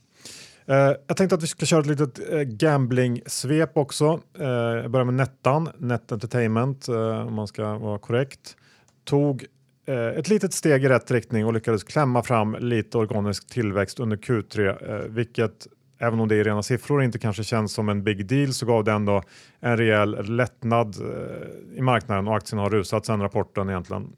Uh, 0.69 0.75
jag 1.07 1.17
tänkte 1.17 1.35
att 1.35 1.43
vi 1.43 1.47
ska 1.47 1.65
köra 1.65 1.79
ett 1.79 1.85
litet 1.85 2.19
uh, 2.33 2.41
gambling-svep 2.41 3.77
också. 3.77 4.19
Uh, 4.39 4.47
jag 4.47 4.91
börjar 4.91 5.05
med 5.05 5.13
Nettan, 5.13 5.69
Net 5.77 6.11
Entertainment 6.11 6.87
om 7.27 7.33
man 7.33 7.47
ska 7.47 7.77
vara 7.77 7.99
korrekt. 7.99 8.57
Tog 9.03 9.45
Eh, 9.88 10.19
ett 10.19 10.30
litet 10.30 10.54
steg 10.54 10.86
i 10.86 10.89
rätt 10.89 11.12
riktning 11.12 11.45
och 11.45 11.54
lyckades 11.54 11.84
klämma 11.84 12.23
fram 12.23 12.56
lite 12.60 12.97
organisk 12.97 13.50
tillväxt 13.50 14.00
under 14.00 14.17
Q3, 14.17 14.89
eh, 14.89 15.08
vilket 15.10 15.67
även 16.00 16.19
om 16.19 16.28
det 16.28 16.36
i 16.36 16.43
rena 16.43 16.63
siffror 16.63 17.04
inte 17.04 17.19
kanske 17.19 17.43
känns 17.43 17.73
som 17.73 17.89
en 17.89 18.04
big 18.04 18.26
deal 18.28 18.54
så 18.54 18.65
gav 18.65 18.84
det 18.84 18.91
ändå 18.91 19.23
en 19.60 19.78
rejäl 19.78 20.36
lättnad 20.36 20.95
eh, 21.02 21.78
i 21.78 21.82
marknaden 21.82 22.28
och 22.28 22.36
aktien 22.36 22.60
har 22.60 22.69
rusat 22.69 23.06
sedan 23.06 23.21
rapporten 23.21 23.69
egentligen. 23.69 24.13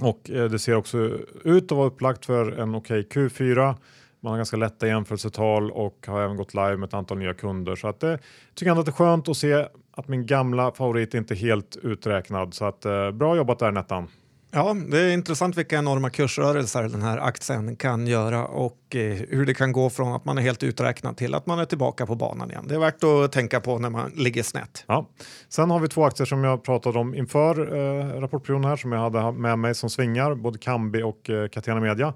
Och 0.00 0.20
det 0.24 0.58
ser 0.58 0.74
också 0.74 0.98
ut 1.44 1.72
att 1.72 1.78
vara 1.78 1.86
upplagt 1.86 2.26
för 2.26 2.52
en 2.52 2.74
okej 2.74 3.00
okay 3.00 3.28
Q4. 3.28 3.74
Man 4.20 4.30
har 4.30 4.36
ganska 4.36 4.56
lätta 4.56 4.86
jämförelsetal 4.86 5.70
och 5.70 6.06
har 6.06 6.22
även 6.22 6.36
gått 6.36 6.54
live 6.54 6.76
med 6.76 6.86
ett 6.86 6.94
antal 6.94 7.18
nya 7.18 7.34
kunder. 7.34 7.76
Så 7.76 7.88
att 7.88 8.00
det 8.00 8.18
tycker 8.54 8.70
jag 8.70 8.78
att 8.78 8.86
det 8.86 8.90
är 8.90 8.92
skönt 8.92 9.28
att 9.28 9.36
se 9.36 9.66
att 9.92 10.08
min 10.08 10.26
gamla 10.26 10.72
favorit 10.72 11.14
inte 11.14 11.34
är 11.34 11.36
helt 11.36 11.76
uträknad. 11.82 12.54
Så 12.54 12.64
att, 12.64 12.84
eh, 12.84 13.10
bra 13.10 13.36
jobbat 13.36 13.58
där 13.58 13.72
Nettan. 13.72 14.08
Ja, 14.52 14.76
det 14.90 15.00
är 15.00 15.12
intressant 15.12 15.56
vilka 15.56 15.78
enorma 15.78 16.10
kursrörelser 16.10 16.82
den 16.82 17.02
här 17.02 17.18
aktien 17.18 17.76
kan 17.76 18.06
göra 18.06 18.46
och 18.46 18.96
eh, 18.96 19.00
hur 19.28 19.46
det 19.46 19.54
kan 19.54 19.72
gå 19.72 19.90
från 19.90 20.12
att 20.12 20.24
man 20.24 20.38
är 20.38 20.42
helt 20.42 20.62
uträknad 20.62 21.16
till 21.16 21.34
att 21.34 21.46
man 21.46 21.58
är 21.58 21.64
tillbaka 21.64 22.06
på 22.06 22.14
banan 22.14 22.50
igen. 22.50 22.64
Det 22.68 22.74
är 22.74 22.78
värt 22.78 23.04
att 23.04 23.32
tänka 23.32 23.60
på 23.60 23.78
när 23.78 23.90
man 23.90 24.10
ligger 24.16 24.42
snett. 24.42 24.84
Ja. 24.86 25.08
Sen 25.48 25.70
har 25.70 25.80
vi 25.80 25.88
två 25.88 26.04
aktier 26.04 26.26
som 26.26 26.44
jag 26.44 26.64
pratade 26.64 26.98
om 26.98 27.14
inför 27.14 27.76
eh, 27.76 28.20
rapportperioden 28.20 28.64
här 28.64 28.76
som 28.76 28.92
jag 28.92 29.00
hade 29.00 29.32
med 29.32 29.58
mig 29.58 29.74
som 29.74 29.90
svingar, 29.90 30.34
både 30.34 30.58
Kambi 30.58 31.02
och 31.02 31.30
eh, 31.30 31.48
Catena 31.48 31.80
Media. 31.80 32.14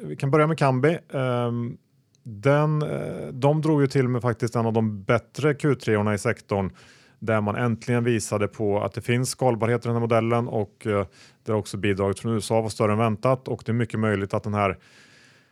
Vi 0.00 0.16
kan 0.16 0.30
börja 0.30 0.46
med 0.46 0.58
Kambi. 0.58 0.98
Eh, 1.12 1.52
den, 2.22 2.82
eh, 2.82 3.26
de 3.32 3.62
drog 3.62 3.80
ju 3.80 3.86
till 3.86 4.08
med 4.08 4.22
faktiskt 4.22 4.56
en 4.56 4.66
av 4.66 4.72
de 4.72 5.02
bättre 5.02 5.52
Q3 5.52 6.14
i 6.14 6.18
sektorn 6.18 6.72
där 7.20 7.40
man 7.40 7.56
äntligen 7.56 8.04
visade 8.04 8.48
på 8.48 8.82
att 8.82 8.92
det 8.92 9.00
finns 9.00 9.30
skalbarhet 9.30 9.84
i 9.84 9.88
den 9.88 9.94
här 9.94 10.00
modellen 10.00 10.48
och 10.48 10.86
eh, 10.86 11.06
där 11.44 11.54
också 11.54 11.76
bidraget 11.76 12.20
från 12.20 12.34
USA 12.34 12.60
var 12.60 12.68
större 12.68 12.92
än 12.92 12.98
väntat 12.98 13.48
och 13.48 13.62
det 13.66 13.72
är 13.72 13.74
mycket 13.74 14.00
möjligt 14.00 14.34
att 14.34 14.42
den 14.42 14.54
här 14.54 14.78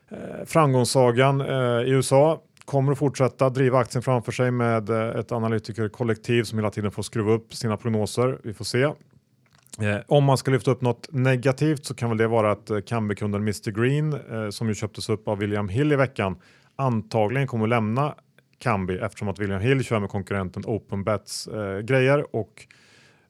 eh, 0.08 0.44
framgångssagan 0.46 1.40
eh, 1.40 1.46
i 1.86 1.90
USA 1.90 2.42
kommer 2.64 2.92
att 2.92 2.98
fortsätta 2.98 3.50
driva 3.50 3.78
aktien 3.78 4.02
framför 4.02 4.32
sig 4.32 4.50
med 4.50 4.90
eh, 4.90 5.20
ett 5.20 5.32
analytikerkollektiv 5.32 6.42
som 6.42 6.58
hela 6.58 6.70
tiden 6.70 6.90
får 6.90 7.02
skruva 7.02 7.32
upp 7.32 7.54
sina 7.54 7.76
prognoser. 7.76 8.38
Vi 8.42 8.54
får 8.54 8.64
se. 8.64 8.82
Eh, 8.82 9.96
om 10.06 10.24
man 10.24 10.38
ska 10.38 10.50
lyfta 10.50 10.70
upp 10.70 10.80
något 10.80 11.08
negativt 11.12 11.84
så 11.84 11.94
kan 11.94 12.08
väl 12.08 12.18
det 12.18 12.26
vara 12.26 12.52
att 12.52 12.70
Kambi-kunden 12.86 13.42
Mr 13.42 13.70
Green 13.70 14.18
som 14.52 14.68
ju 14.68 14.74
köptes 14.74 15.08
upp 15.08 15.28
av 15.28 15.38
William 15.38 15.68
Hill 15.68 15.92
i 15.92 15.96
veckan 15.96 16.36
antagligen 16.76 17.46
kommer 17.46 17.64
att 17.64 17.70
lämna 17.70 18.14
Kambi 18.58 18.98
eftersom 18.98 19.28
att 19.28 19.38
William 19.38 19.60
Hill 19.60 19.84
kör 19.84 20.00
med 20.00 20.10
konkurrenten 20.10 20.62
OpenBets 20.66 21.46
eh, 21.46 21.78
grejer 21.78 22.36
och 22.36 22.66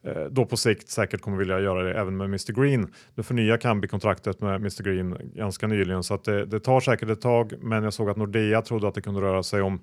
eh, 0.03 0.25
då 0.31 0.47
på 0.47 0.57
sikt 0.57 0.91
säkert 0.91 1.21
kommer 1.21 1.38
vilja 1.38 1.61
göra 1.61 1.83
det 1.83 1.95
även 1.95 2.17
med 2.17 2.25
Mr 2.25 2.53
Green. 2.53 2.93
Nu 3.14 3.23
förnyar 3.23 3.57
Kambi 3.57 3.88
kontraktet 3.88 4.41
med 4.41 4.55
Mr 4.55 4.83
Green 4.83 5.17
ganska 5.35 5.67
nyligen 5.67 6.03
så 6.03 6.14
att 6.14 6.25
det, 6.25 6.47
det, 6.47 6.61
tar 6.61 6.81
säkert 6.81 7.09
ett 7.09 7.21
tag 7.21 7.53
men 7.61 7.85
jag 7.85 7.93
såg 7.93 8.11
att 8.11 8.17
Nordea 8.17 8.62
trodde 8.62 8.88
att 8.88 8.95
det 8.95 9.03
kunde 9.03 9.21
röra 9.21 9.43
sig 9.43 9.62
om 9.62 9.81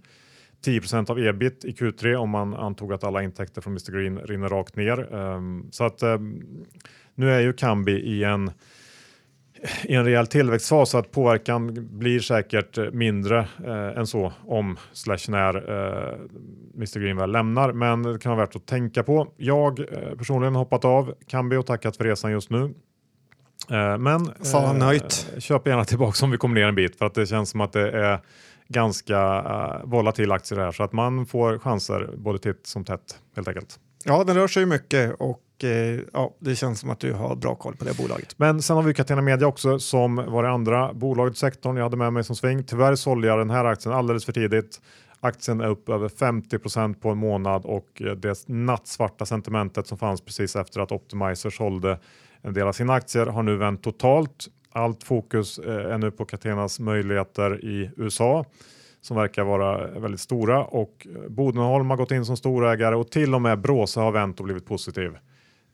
10% 0.66 1.12
av 1.12 1.20
ebit 1.20 1.66
i 1.66 1.72
Q3 1.72 2.16
om 2.16 2.30
man 2.30 2.54
antog 2.54 2.94
att 2.94 3.04
alla 3.04 3.24
intäkter 3.24 3.62
från 3.62 3.74
Mr 3.74 3.92
Green 3.92 4.20
rinner 4.20 4.50
rakt 4.50 4.76
ner. 4.76 5.14
Um, 5.14 5.68
så 5.72 5.84
att 5.84 6.04
um, 6.04 6.44
nu 7.16 7.32
är 7.32 7.40
ju 7.40 7.54
Kambi 7.54 7.92
i 7.92 8.24
en 8.24 8.52
i 9.84 9.94
en 9.94 10.06
rejäl 10.06 10.28
tillväxtfas 10.28 10.90
så 10.90 10.98
att 10.98 11.12
påverkan 11.12 11.88
blir 12.00 12.20
säkert 12.20 12.94
mindre 12.94 13.40
eh, 13.66 13.98
än 13.98 14.08
så 14.08 14.34
om 14.46 14.78
slash 14.94 15.18
när 15.28 15.56
eh, 15.56 16.14
Mr 16.76 17.00
Green 17.00 17.18
väl 17.18 17.32
lämnar. 17.32 17.74
Men 17.74 18.04
det 18.04 18.20
kan 18.20 18.32
vara 18.32 18.46
värt 18.46 18.56
att 18.56 18.66
tänka 18.66 19.04
på. 19.04 19.28
Jag 19.38 19.80
eh, 19.80 20.18
personligen 20.18 20.56
hoppat 20.56 20.86
av 20.86 21.14
Kambi 21.28 21.56
och 21.56 21.66
tackat 21.66 21.98
för 21.98 22.04
resan 22.04 22.32
just 22.32 22.50
nu. 22.50 22.74
Eh, 23.70 23.98
men 23.98 24.30
Sa 24.42 24.66
han 24.66 24.80
nöjt. 24.80 25.32
Eh, 25.34 25.40
köp 25.40 25.68
gärna 25.68 25.86
tillbaka 25.86 26.26
om 26.26 26.32
vi 26.32 26.38
kommer 26.38 26.56
ner 26.56 26.68
en 26.68 26.76
bit 26.76 26.98
för 26.98 27.06
att 27.06 27.14
det 27.14 27.26
känns 27.26 27.50
som 27.50 27.62
att 27.62 27.74
det 27.74 27.92
är 27.92 28.20
ganska 28.68 29.42
uh, 29.42 29.86
volatil 29.86 30.32
aktier 30.32 30.60
här 30.60 30.72
så 30.72 30.84
att 30.84 30.94
man 30.94 31.26
får 31.26 31.60
chanser 31.60 32.10
både 32.18 32.40
titt 32.40 32.68
som 32.68 32.86
tätt 32.86 33.20
helt 33.36 33.48
enkelt. 33.48 33.80
Ja, 34.08 34.24
den 34.24 34.36
rör 34.36 34.48
sig 34.48 34.64
ju 34.64 34.68
mycket 34.68 35.16
och 35.20 35.42
Eh, 35.64 36.00
ja, 36.14 36.36
det 36.40 36.56
känns 36.56 36.80
som 36.80 36.90
att 36.90 37.00
du 37.00 37.14
har 37.14 37.36
bra 37.36 37.56
koll 37.56 37.76
på 37.76 37.86
det 37.86 37.98
bolaget. 37.98 38.40
Men 38.40 38.62
sen 38.62 38.76
har 38.76 38.84
vi 38.84 38.94
Catena 38.94 39.22
Media 39.22 39.48
också 39.48 39.80
som 39.80 40.16
var 40.16 40.44
det 40.44 40.50
andra 40.50 40.94
bolaget 40.94 41.34
i 41.34 41.38
sektorn 41.38 41.78
jag 41.78 41.84
hade 41.84 41.98
med 41.98 42.14
mig 42.14 42.24
som 42.24 42.36
sving. 42.36 42.64
Tyvärr 42.64 42.96
sålde 42.96 43.28
jag 43.28 43.38
den 43.40 43.50
här 43.50 43.66
aktien 43.66 43.96
alldeles 43.96 44.26
för 44.26 44.34
tidigt. 44.34 44.82
Aktien 45.20 45.62
är 45.62 45.68
upp 45.68 45.90
över 45.90 46.10
50% 46.10 46.94
på 46.94 47.10
en 47.10 47.18
månad 47.18 47.66
och 47.66 48.02
eh, 48.02 48.12
det 48.12 48.48
nattsvarta 48.48 49.26
sentimentet 49.26 49.88
som 49.88 49.98
fanns 49.98 50.22
precis 50.22 50.56
efter 50.56 50.82
att 50.82 50.92
Optimizer 50.92 51.50
sålde 51.50 52.00
en 52.42 52.54
del 52.54 52.68
av 52.68 52.74
sina 52.74 52.94
aktier 52.94 53.26
har 53.26 53.44
nu 53.44 53.58
vänt 53.58 53.84
totalt. 53.84 54.48
Allt 54.72 55.04
fokus 55.04 55.60
eh, 55.60 55.94
är 55.94 55.98
nu 55.98 56.12
på 56.12 56.26
Catenas 56.26 56.80
möjligheter 56.80 57.66
i 57.66 57.92
USA 57.98 58.46
som 59.06 59.18
verkar 59.18 59.44
vara 59.44 60.00
väldigt 60.00 60.22
stora 60.22 60.66
och 60.66 61.08
Bodenholm 61.30 61.90
har 61.90 61.98
gått 61.98 62.12
in 62.12 62.26
som 62.26 62.38
storägare 62.38 62.96
och 62.96 63.12
till 63.12 63.36
och 63.36 63.42
med 63.42 63.62
Bråse 63.62 64.00
har 64.00 64.12
vänt 64.12 64.40
och 64.40 64.46
blivit 64.46 64.66
positiv. 64.66 65.12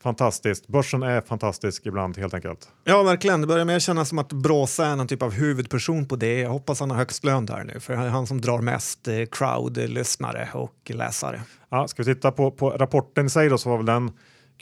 Fantastiskt. 0.02 0.66
Börsen 0.66 1.02
är 1.02 1.20
fantastisk 1.20 1.86
ibland 1.86 2.18
helt 2.18 2.34
enkelt. 2.34 2.68
Ja, 2.84 3.02
verkligen. 3.02 3.40
Det 3.40 3.46
börjar 3.46 3.64
mer 3.64 3.78
kännas 3.78 4.08
som 4.08 4.18
att 4.18 4.32
Bråse 4.32 4.84
är 4.84 4.96
någon 4.96 5.06
typ 5.06 5.22
av 5.22 5.32
huvudperson 5.32 6.08
på 6.08 6.16
det. 6.16 6.40
Jag 6.40 6.50
hoppas 6.50 6.80
han 6.80 6.90
har 6.90 6.98
högst 6.98 7.24
lön 7.24 7.46
där 7.46 7.64
nu, 7.64 7.80
för 7.80 7.96
det 7.96 8.02
är 8.02 8.08
han 8.08 8.26
som 8.26 8.40
drar 8.40 8.58
mest 8.58 9.08
eh, 9.08 9.14
crowd-lyssnare 9.30 10.48
och 10.54 10.90
läsare. 10.94 11.40
Ja, 11.68 11.88
ska 11.88 12.02
vi 12.02 12.14
titta 12.14 12.32
på, 12.32 12.50
på 12.50 12.70
rapporten 12.70 13.26
i 13.26 13.30
sig 13.30 13.48
då 13.48 13.58
så 13.58 13.70
var 13.70 13.76
väl 13.76 13.86
den 13.86 14.10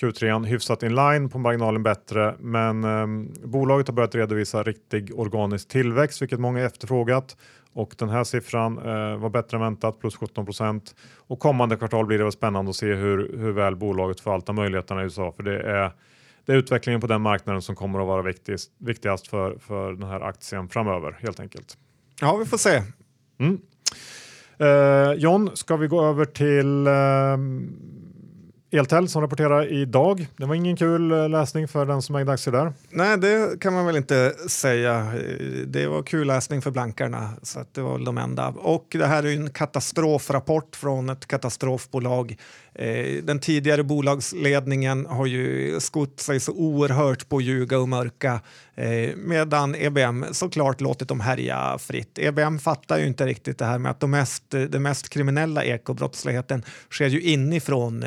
Q3 0.00 0.44
hyfsat 0.44 0.82
inline 0.82 1.28
på 1.28 1.38
marginalen 1.38 1.82
bättre, 1.82 2.34
men 2.38 2.84
eh, 2.84 3.06
bolaget 3.44 3.88
har 3.88 3.94
börjat 3.94 4.14
redovisa 4.14 4.62
riktig 4.62 5.18
organisk 5.18 5.68
tillväxt, 5.68 6.22
vilket 6.22 6.40
många 6.40 6.64
efterfrågat 6.64 7.36
och 7.72 7.94
den 7.98 8.08
här 8.08 8.24
siffran 8.24 8.78
eh, 8.78 9.16
var 9.16 9.30
bättre 9.30 9.56
än 9.56 9.60
väntat, 9.60 10.00
plus 10.00 10.16
17 10.16 10.44
procent. 10.44 10.94
Och 11.16 11.38
kommande 11.38 11.76
kvartal 11.76 12.06
blir 12.06 12.18
det 12.18 12.24
väl 12.24 12.32
spännande 12.32 12.70
att 12.70 12.76
se 12.76 12.94
hur, 12.94 13.38
hur 13.38 13.52
väl 13.52 13.76
bolaget 13.76 14.20
förvaltar 14.20 14.52
möjligheterna 14.52 15.00
i 15.00 15.04
USA, 15.04 15.32
för 15.36 15.42
det 15.42 15.60
är, 15.60 15.92
det 16.44 16.52
är 16.52 16.56
utvecklingen 16.56 17.00
på 17.00 17.06
den 17.06 17.20
marknaden 17.20 17.62
som 17.62 17.76
kommer 17.76 18.00
att 18.00 18.06
vara 18.06 18.22
viktigast, 18.22 18.70
viktigast 18.78 19.28
för, 19.28 19.58
för 19.58 19.92
den 19.92 20.08
här 20.08 20.20
aktien 20.20 20.68
framöver 20.68 21.18
helt 21.20 21.40
enkelt. 21.40 21.76
Ja, 22.20 22.36
vi 22.36 22.44
får 22.44 22.58
se. 22.58 22.82
Mm. 23.38 23.60
Eh, 24.58 25.12
John, 25.12 25.50
ska 25.54 25.76
vi 25.76 25.86
gå 25.86 26.04
över 26.04 26.24
till 26.24 26.86
eh, 26.86 26.92
Eltel 28.72 29.08
som 29.08 29.22
rapporterar 29.22 29.72
idag. 29.72 30.26
Det 30.36 30.46
var 30.46 30.54
ingen 30.54 30.76
kul 30.76 31.12
eh, 31.12 31.28
läsning 31.28 31.68
för 31.68 31.86
den 31.86 32.02
som 32.02 32.14
ägde 32.14 32.32
aktier 32.32 32.52
där. 32.52 32.72
Nej, 32.90 33.18
det 33.18 33.60
kan 33.60 33.74
man 33.74 33.86
väl 33.86 33.96
inte 33.96 34.34
säga. 34.48 35.12
Det 35.66 35.86
var 35.86 36.02
kul 36.02 36.26
läsning 36.26 36.62
för 36.62 36.70
blankarna, 36.70 37.30
så 37.42 37.64
det 37.72 37.80
var 37.80 37.92
väl 37.92 38.04
de 38.04 38.18
enda. 38.18 38.48
Och 38.48 38.86
det 38.90 39.06
här 39.06 39.22
är 39.22 39.32
en 39.32 39.50
katastrofrapport 39.50 40.76
från 40.76 41.10
ett 41.10 41.26
katastrofbolag 41.26 42.36
eh, 42.74 43.22
den 43.22 43.38
tidigare 43.38 43.82
bolagsledningen 43.82 45.06
har 45.06 45.26
ju 45.26 45.80
skott 45.80 46.20
sig 46.20 46.40
så 46.40 46.52
oerhört 46.52 47.28
på 47.28 47.36
att 47.36 47.42
ljuga 47.42 47.78
och 47.78 47.88
mörka 47.88 48.40
eh, 48.74 49.16
medan 49.16 49.74
EBM 49.74 50.24
såklart 50.32 50.80
låtit 50.80 51.08
dem 51.08 51.20
härja 51.20 51.78
fritt. 51.78 52.18
EBM 52.18 52.58
fattar 52.58 52.98
ju 52.98 53.06
inte 53.06 53.26
riktigt 53.26 53.58
det 53.58 53.64
här 53.64 53.78
med 53.78 53.90
att 53.90 54.00
de 54.00 54.10
mest, 54.10 54.50
den 54.50 54.82
mest 54.82 55.08
kriminella 55.08 55.64
ekobrottsligheten 55.64 56.64
sker 56.90 57.06
ju 57.08 57.20
inifrån 57.20 58.04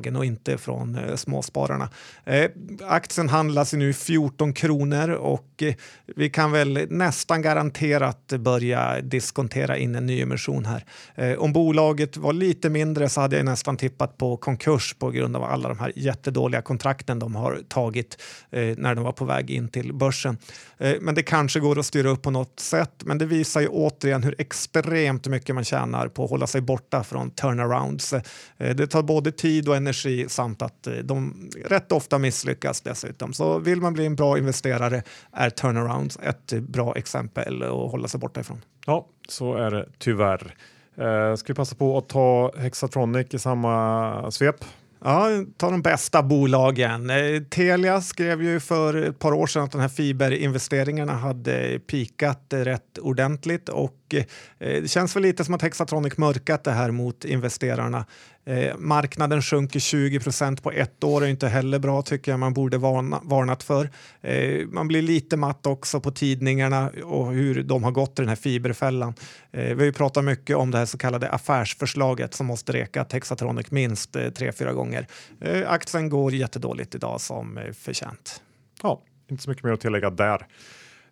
bolagen 0.00 0.16
och 0.16 0.24
inte 0.24 0.58
från 0.58 0.94
eh, 0.94 1.16
småspararna. 1.16 1.88
Eh, 2.24 2.50
aktien 2.82 3.28
handlas 3.28 3.72
nu 3.72 3.92
14 3.92 4.52
kronor 4.52 5.10
och 5.10 5.62
eh, 5.62 5.74
vi 6.16 6.30
kan 6.30 6.52
väl 6.52 6.86
nästan 6.90 7.42
garanterat 7.42 8.32
börja 8.38 9.00
diskontera 9.00 9.76
in 9.76 9.94
en 9.94 10.06
nyemission 10.06 10.64
här. 10.66 10.84
Eh, 11.14 11.38
om 11.38 11.52
bolaget 11.52 12.16
var 12.16 12.32
lite 12.32 12.70
mindre 12.70 13.08
så 13.08 13.20
hade 13.20 13.36
jag 13.36 13.44
nästan 13.44 13.76
tippat 13.76 13.90
tippat 13.90 14.18
på 14.18 14.36
konkurs 14.36 14.94
på 14.98 15.10
grund 15.10 15.36
av 15.36 15.44
alla 15.44 15.68
de 15.68 15.78
här 15.78 15.92
jättedåliga 15.96 16.62
kontrakten 16.62 17.18
de 17.18 17.36
har 17.36 17.60
tagit 17.68 18.16
eh, 18.50 18.76
när 18.78 18.94
de 18.94 19.04
var 19.04 19.12
på 19.12 19.24
väg 19.24 19.50
in 19.50 19.68
till 19.68 19.92
börsen. 19.92 20.38
Eh, 20.78 20.96
men 21.00 21.14
det 21.14 21.22
kanske 21.22 21.60
går 21.60 21.78
att 21.78 21.86
styra 21.86 22.10
upp 22.10 22.22
på 22.22 22.30
något 22.30 22.60
sätt. 22.60 23.04
Men 23.04 23.18
det 23.18 23.26
visar 23.26 23.60
ju 23.60 23.68
återigen 23.68 24.22
hur 24.22 24.34
extremt 24.38 25.26
mycket 25.26 25.54
man 25.54 25.64
tjänar 25.64 26.08
på 26.08 26.24
att 26.24 26.30
hålla 26.30 26.46
sig 26.46 26.60
borta 26.60 27.04
från 27.04 27.30
turnarounds. 27.30 28.12
Eh, 28.12 28.76
det 28.76 28.86
tar 28.86 29.02
både 29.02 29.32
tid 29.32 29.68
och 29.68 29.76
energi 29.76 29.89
samt 30.28 30.62
att 30.62 30.86
eh, 30.86 30.94
de 30.94 31.50
rätt 31.64 31.92
ofta 31.92 32.18
misslyckas 32.18 32.80
dessutom. 32.80 33.32
Så 33.32 33.58
vill 33.58 33.80
man 33.80 33.92
bli 33.92 34.06
en 34.06 34.16
bra 34.16 34.38
investerare 34.38 35.02
är 35.32 35.50
turnarounds 35.50 36.18
ett 36.22 36.52
bra 36.52 36.94
exempel 36.96 37.62
att 37.62 37.90
hålla 37.90 38.08
sig 38.08 38.20
borta 38.20 38.40
ifrån. 38.40 38.64
Ja, 38.86 39.08
så 39.28 39.54
är 39.54 39.70
det 39.70 39.88
tyvärr. 39.98 40.54
Eh, 40.96 41.34
ska 41.34 41.52
vi 41.52 41.56
passa 41.56 41.76
på 41.76 41.98
att 41.98 42.08
ta 42.08 42.52
Hexatronic 42.56 43.34
i 43.34 43.38
samma 43.38 44.30
svep? 44.30 44.64
Ja, 45.04 45.28
ta 45.56 45.70
de 45.70 45.82
bästa 45.82 46.22
bolagen. 46.22 47.10
Eh, 47.10 47.42
Telia 47.50 48.00
skrev 48.00 48.42
ju 48.42 48.60
för 48.60 48.94
ett 48.94 49.18
par 49.18 49.32
år 49.32 49.46
sedan 49.46 49.62
att 49.62 49.72
de 49.72 49.80
här 49.80 49.88
fiberinvesteringarna 49.88 51.12
hade 51.12 51.78
pikat 51.78 52.46
rätt 52.50 52.98
ordentligt 52.98 53.68
och 53.68 53.99
eh, 54.14 54.24
det 54.58 54.90
känns 54.90 55.16
väl 55.16 55.22
lite 55.22 55.44
som 55.44 55.54
att 55.54 55.62
Hexatronic 55.62 56.16
mörkat 56.16 56.64
det 56.64 56.70
här 56.70 56.90
mot 56.90 57.24
investerarna. 57.24 58.06
Eh, 58.44 58.76
marknaden 58.78 59.42
sjunker 59.42 59.80
20 59.80 60.20
procent 60.20 60.62
på 60.62 60.70
ett 60.70 61.04
år 61.04 61.24
är 61.24 61.26
inte 61.26 61.48
heller 61.48 61.78
bra 61.78 62.02
tycker 62.02 62.32
jag 62.32 62.38
man 62.38 62.54
borde 62.54 62.78
varna, 62.78 63.20
varnat 63.24 63.62
för. 63.62 63.90
Eh, 64.20 64.66
man 64.66 64.88
blir 64.88 65.02
lite 65.02 65.36
matt 65.36 65.66
också 65.66 66.00
på 66.00 66.10
tidningarna 66.10 66.90
och 67.04 67.32
hur 67.32 67.62
de 67.62 67.84
har 67.84 67.90
gått 67.90 68.18
i 68.18 68.22
den 68.22 68.28
här 68.28 68.36
fiberfällan. 68.36 69.14
Eh, 69.52 69.62
vi 69.62 69.74
har 69.74 69.84
ju 69.84 69.92
pratat 69.92 70.24
mycket 70.24 70.56
om 70.56 70.70
det 70.70 70.78
här 70.78 70.86
så 70.86 70.98
kallade 70.98 71.30
affärsförslaget 71.30 72.34
som 72.34 72.46
måste 72.46 72.72
reka 72.72 73.04
Texatronic 73.04 73.70
minst 73.70 74.16
eh, 74.16 74.28
tre, 74.28 74.52
fyra 74.52 74.72
gånger. 74.72 75.06
Eh, 75.40 75.70
aktien 75.70 76.08
går 76.08 76.34
jättedåligt 76.34 76.94
idag 76.94 77.20
som 77.20 77.58
eh, 77.58 77.72
förtjänt. 77.72 78.42
Ja, 78.82 79.02
inte 79.30 79.42
så 79.42 79.50
mycket 79.50 79.64
mer 79.64 79.72
att 79.72 79.80
tillägga 79.80 80.10
där. 80.10 80.46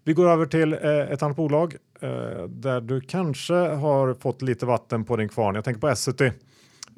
Vi 0.04 0.12
går 0.12 0.30
över 0.30 0.46
till 0.46 0.72
eh, 0.72 0.80
ett 0.82 1.22
annat 1.22 1.37
bolag 1.37 1.76
Eh, 2.00 2.44
där 2.48 2.80
du 2.80 3.00
kanske 3.00 3.54
har 3.54 4.14
fått 4.14 4.42
lite 4.42 4.66
vatten 4.66 5.04
på 5.04 5.16
din 5.16 5.28
kvarn. 5.28 5.54
Jag 5.54 5.64
tänker 5.64 5.80
på 5.80 5.88
Essity 5.88 6.30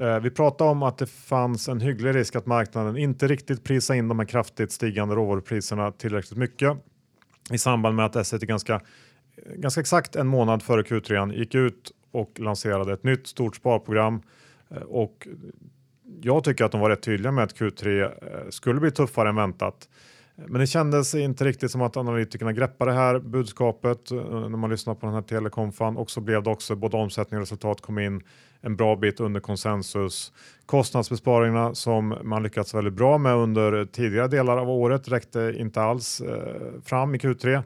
Eh, 0.00 0.20
vi 0.20 0.30
pratade 0.30 0.70
om 0.70 0.82
att 0.82 0.98
det 0.98 1.06
fanns 1.06 1.68
en 1.68 1.80
hygglig 1.80 2.14
risk 2.14 2.36
att 2.36 2.46
marknaden 2.46 2.96
inte 2.96 3.26
riktigt 3.26 3.64
prisade 3.64 3.98
in 3.98 4.08
de 4.08 4.18
här 4.18 4.26
kraftigt 4.26 4.72
stigande 4.72 5.14
råvarupriserna 5.14 5.92
tillräckligt 5.92 6.38
mycket 6.38 6.76
i 7.50 7.58
samband 7.58 7.96
med 7.96 8.04
att 8.04 8.16
Essity 8.16 8.46
ganska, 8.46 8.80
ganska 9.56 9.80
exakt 9.80 10.16
en 10.16 10.26
månad 10.26 10.62
före 10.62 10.82
Q3 10.82 11.32
gick 11.32 11.54
ut 11.54 11.92
och 12.10 12.40
lanserade 12.40 12.92
ett 12.92 13.04
nytt 13.04 13.26
stort 13.26 13.56
sparprogram 13.56 14.22
eh, 14.70 14.82
och 14.82 15.28
jag 16.22 16.44
tycker 16.44 16.64
att 16.64 16.72
de 16.72 16.80
var 16.80 16.90
rätt 16.90 17.02
tydliga 17.02 17.32
med 17.32 17.44
att 17.44 17.58
Q3 17.58 18.02
eh, 18.02 18.50
skulle 18.50 18.80
bli 18.80 18.90
tuffare 18.90 19.28
än 19.28 19.36
väntat. 19.36 19.88
Men 20.46 20.60
det 20.60 20.66
kändes 20.66 21.14
inte 21.14 21.44
riktigt 21.44 21.70
som 21.70 21.82
att 21.82 21.96
analytikerna 21.96 22.52
greppade 22.52 22.90
det 22.90 22.96
här 22.96 23.18
budskapet 23.18 24.10
eh, 24.10 24.16
när 24.24 24.56
man 24.56 24.70
lyssnar 24.70 24.94
på 24.94 25.06
den 25.06 25.14
här 25.14 25.22
telekonfan 25.22 25.96
och 25.96 26.10
så 26.10 26.20
blev 26.20 26.42
det 26.42 26.50
också 26.50 26.74
både 26.74 26.96
omsättning 26.96 27.38
och 27.38 27.42
resultat 27.42 27.80
kom 27.80 27.98
in 27.98 28.22
en 28.60 28.76
bra 28.76 28.96
bit 28.96 29.20
under 29.20 29.40
konsensus. 29.40 30.32
Kostnadsbesparingarna 30.66 31.74
som 31.74 32.18
man 32.22 32.42
lyckats 32.42 32.74
väldigt 32.74 32.94
bra 32.94 33.18
med 33.18 33.34
under 33.34 33.84
tidigare 33.84 34.28
delar 34.28 34.56
av 34.56 34.70
året 34.70 35.08
räckte 35.08 35.54
inte 35.56 35.82
alls 35.82 36.20
eh, 36.20 36.80
fram 36.84 37.14
i 37.14 37.18
Q3 37.18 37.62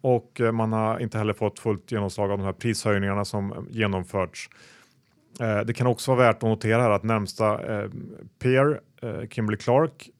och 0.00 0.40
eh, 0.40 0.52
man 0.52 0.72
har 0.72 0.98
inte 0.98 1.18
heller 1.18 1.32
fått 1.32 1.58
fullt 1.58 1.92
genomslag 1.92 2.30
av 2.30 2.38
de 2.38 2.44
här 2.44 2.52
prishöjningarna 2.52 3.24
som 3.24 3.66
genomförts. 3.70 4.50
Det 5.66 5.76
kan 5.76 5.86
också 5.86 6.14
vara 6.14 6.26
värt 6.26 6.36
att 6.36 6.48
notera 6.48 6.82
här 6.82 6.90
att 6.90 7.02
närmsta 7.02 7.60
peer, 8.38 8.80
Kimberly 9.30 9.56
Clark, 9.56 10.10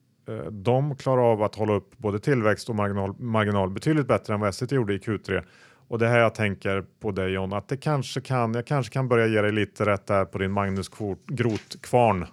de 0.51 0.95
klarar 0.95 1.31
av 1.31 1.43
att 1.43 1.55
hålla 1.55 1.73
upp 1.73 1.97
både 1.97 2.19
tillväxt 2.19 2.69
och 2.69 2.75
marginal, 2.75 3.15
marginal 3.19 3.69
betydligt 3.69 4.07
bättre 4.07 4.33
än 4.33 4.39
vad 4.39 4.49
Essity 4.49 4.75
gjorde 4.75 4.93
i 4.93 4.97
Q3 4.97 5.43
och 5.87 5.99
det 5.99 6.07
här 6.07 6.19
jag 6.19 6.35
tänker 6.35 6.85
på 6.99 7.11
dig 7.11 7.31
John, 7.31 7.53
att 7.53 7.67
det 7.67 7.77
kanske 7.77 8.21
kan, 8.21 8.53
jag 8.53 8.67
kanske 8.67 8.93
kan 8.93 9.07
börja 9.07 9.27
ge 9.27 9.41
dig 9.41 9.51
lite 9.51 9.85
rätt 9.85 10.07
där 10.07 10.25
på 10.25 10.37
din 10.37 10.51
Magnus 10.51 10.89
Groth-kvarn. 11.27 12.27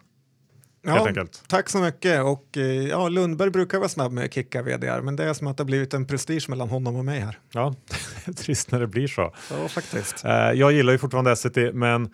Ja, 0.84 1.08
tack 1.48 1.68
så 1.68 1.78
mycket. 1.78 2.22
Och, 2.22 2.56
eh, 2.56 2.88
ja, 2.88 3.08
Lundberg 3.08 3.50
brukar 3.50 3.78
vara 3.78 3.88
snabb 3.88 4.12
med 4.12 4.24
att 4.24 4.34
kicka 4.34 4.62
vd 4.62 5.00
men 5.02 5.16
det 5.16 5.24
är 5.24 5.32
som 5.32 5.46
att 5.46 5.56
det 5.56 5.60
har 5.60 5.66
blivit 5.66 5.94
en 5.94 6.06
prestige 6.06 6.48
mellan 6.48 6.68
honom 6.68 6.96
och 6.96 7.04
mig 7.04 7.20
här. 7.20 7.38
Ja, 7.52 7.74
trist 8.36 8.72
när 8.72 8.80
det 8.80 8.86
blir 8.86 9.06
så. 9.06 9.34
Ja, 9.50 9.68
faktiskt. 9.68 10.24
Eh, 10.24 10.32
jag 10.32 10.72
gillar 10.72 10.92
ju 10.92 10.98
fortfarande 10.98 11.32
Essity, 11.32 11.72
men 11.72 12.10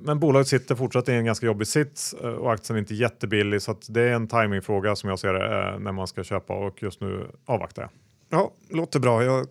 men 0.00 0.20
bolaget 0.20 0.48
sitter 0.48 0.74
fortsatt 0.74 1.08
i 1.08 1.12
en 1.12 1.24
ganska 1.24 1.46
jobbig 1.46 1.66
sits 1.66 2.14
eh, 2.14 2.28
och 2.28 2.52
aktien 2.52 2.76
är 2.76 2.80
inte 2.80 2.94
jättebillig 2.94 3.62
så 3.62 3.76
det 3.88 4.00
är 4.00 4.12
en 4.12 4.28
timingfråga 4.28 4.96
som 4.96 5.10
jag 5.10 5.18
ser 5.18 5.32
det 5.32 5.78
när 5.78 5.92
man 5.92 6.06
ska 6.06 6.24
köpa 6.24 6.54
och 6.54 6.82
just 6.82 7.00
nu 7.00 7.26
avvaktar 7.44 7.82
jag. 7.82 7.90
Ja, 8.28 8.52
låter 8.70 9.00
bra. 9.00 9.24
Jag 9.24 9.46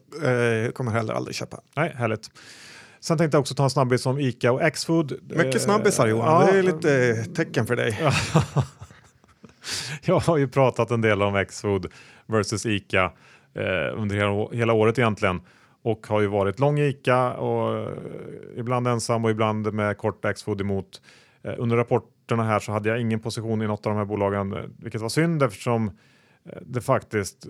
eh, 0.66 0.72
kommer 0.72 0.92
heller 0.92 1.14
aldrig 1.14 1.36
köpa. 1.36 1.62
Nej, 1.76 1.94
härligt. 1.96 2.32
Sen 3.00 3.18
tänkte 3.18 3.36
jag 3.36 3.42
också 3.42 3.56
ta 3.56 3.64
en 3.64 3.70
snabbis 3.70 4.06
om 4.06 4.20
Ica 4.20 4.52
och 4.52 4.62
Axfood. 4.62 5.14
Mycket 5.22 5.62
snabbisar 5.62 6.08
Johan, 6.08 6.46
ja. 6.46 6.52
det 6.52 6.60
är 6.60 6.64
lite 6.64 7.24
tecken 7.24 7.68
för 7.68 7.76
dig. 7.76 8.00
jag 10.02 10.20
har 10.20 10.38
ju 10.38 10.48
pratat 10.48 10.92
en 10.92 11.02
del 11.02 11.22
om 11.22 11.36
Axfood 11.36 11.92
versus 12.26 12.66
Ica 12.66 13.12
eh, 13.54 14.02
under 14.02 14.16
hela, 14.16 14.48
hela, 14.52 14.74
året 14.74 15.00
egentligen 15.00 15.42
och 15.84 16.08
har 16.08 16.22
ju 16.22 16.28
varit 16.28 16.60
lång 16.60 16.80
Ica 16.80 17.34
och 17.34 17.78
eh, 17.78 17.94
ibland 18.56 18.88
ensam 18.88 19.26
och 19.26 19.32
ibland 19.32 19.74
med 19.74 19.98
kort 19.98 20.26
Axfood 20.26 20.62
emot. 20.62 21.02
Eh, 21.44 21.54
under 21.58 21.78
rapporterna 21.78 22.44
här 22.44 22.60
så 22.60 22.72
hade 22.72 22.90
jag 22.90 23.02
ingen 23.02 23.20
position 23.20 23.62
i 23.62 23.68
något 23.68 23.86
av 23.86 23.92
de 23.92 23.98
här 23.98 24.06
bolagen, 24.06 24.76
vilket 24.78 25.02
var 25.02 25.10
synd 25.10 25.44
eftersom 25.44 25.88
eh, 26.46 26.62
det 26.62 26.82
faktiskt 26.82 27.48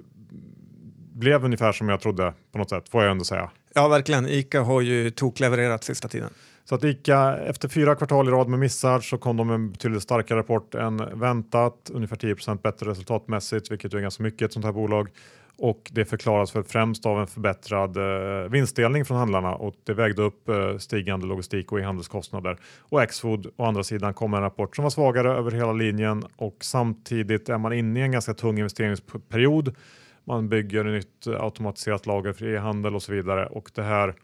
blev 1.14 1.46
ungefär 1.46 1.72
som 1.72 1.90
jag 1.90 2.00
trodde 2.00 2.34
på 2.52 2.58
något 2.58 2.70
sätt, 2.70 2.90
får 2.90 3.02
jag 3.02 3.12
ändå 3.12 3.24
säga. 3.24 3.50
Ja, 3.74 3.88
verkligen. 3.88 4.26
ICA 4.26 4.62
har 4.62 4.82
ju 4.82 5.10
toklevererat 5.10 5.84
sista 5.84 6.08
tiden. 6.08 6.30
Så 6.66 6.76
att 6.76 6.84
ICA 6.84 7.38
efter 7.38 7.70
fyra 7.70 7.96
kvartal 7.96 8.28
i 8.28 8.32
rad 8.32 8.48
med 8.48 8.60
missar 8.60 9.00
så 9.00 9.18
kom 9.18 9.38
de 9.38 9.48
med 9.48 9.54
en 9.54 9.72
betydligt 9.72 10.04
starkare 10.04 10.40
rapport 10.40 10.76
än 10.76 11.20
väntat. 11.20 11.90
Ungefär 11.94 12.16
10% 12.16 12.62
bättre 12.62 12.90
resultatmässigt, 12.90 13.72
vilket 13.72 13.94
är 13.94 14.00
ganska 14.00 14.24
mycket 14.24 14.42
ett 14.46 14.54
sånt 14.54 14.66
här 14.66 14.72
bolag. 14.72 15.10
Och 15.58 15.90
det 15.94 16.06
förklaras 16.06 16.52
för 16.52 16.64
främst 16.64 17.06
av 17.06 17.20
en 17.20 17.28
förbättrad 17.28 17.98
eh, 17.98 18.50
vinstdelning 18.50 19.06
från 19.06 19.18
handlarna 19.18 19.56
och 19.56 19.76
det 19.84 19.94
vägde 19.94 20.22
upp 20.22 20.50
eh, 20.50 20.78
stigande 20.78 21.26
logistik 21.26 21.72
och 21.72 21.80
e-handelskostnader. 21.80 22.58
Och 22.80 23.02
Axfood 23.02 23.48
å 23.56 23.66
andra 23.66 23.84
sidan 23.84 24.14
kom 24.14 24.34
en 24.34 24.42
rapport 24.42 24.76
som 24.76 24.84
var 24.84 24.90
svagare 24.90 25.32
över 25.32 25.52
hela 25.52 25.74
linjen 25.74 26.24
och 26.36 26.58
samtidigt 26.62 27.50
är 27.50 27.58
man 27.58 27.74
inne 27.74 28.00
i 28.00 28.04
en 28.04 28.12
ganska 28.12 28.34
tung 28.34 28.58
investeringsperiod 28.58 29.76
man 30.24 30.50
bygger 30.50 30.86
ett 30.86 30.94
nytt 30.94 31.28
eh, 31.28 31.44
automatiserat 31.44 32.06
lager 32.06 32.34
för 32.34 32.46
e-handel 32.46 32.96
och 32.96 33.04
så 33.04 33.12
vidare. 33.12 33.46
Och 33.46 33.72
det 33.74 33.84
här 33.84 34.16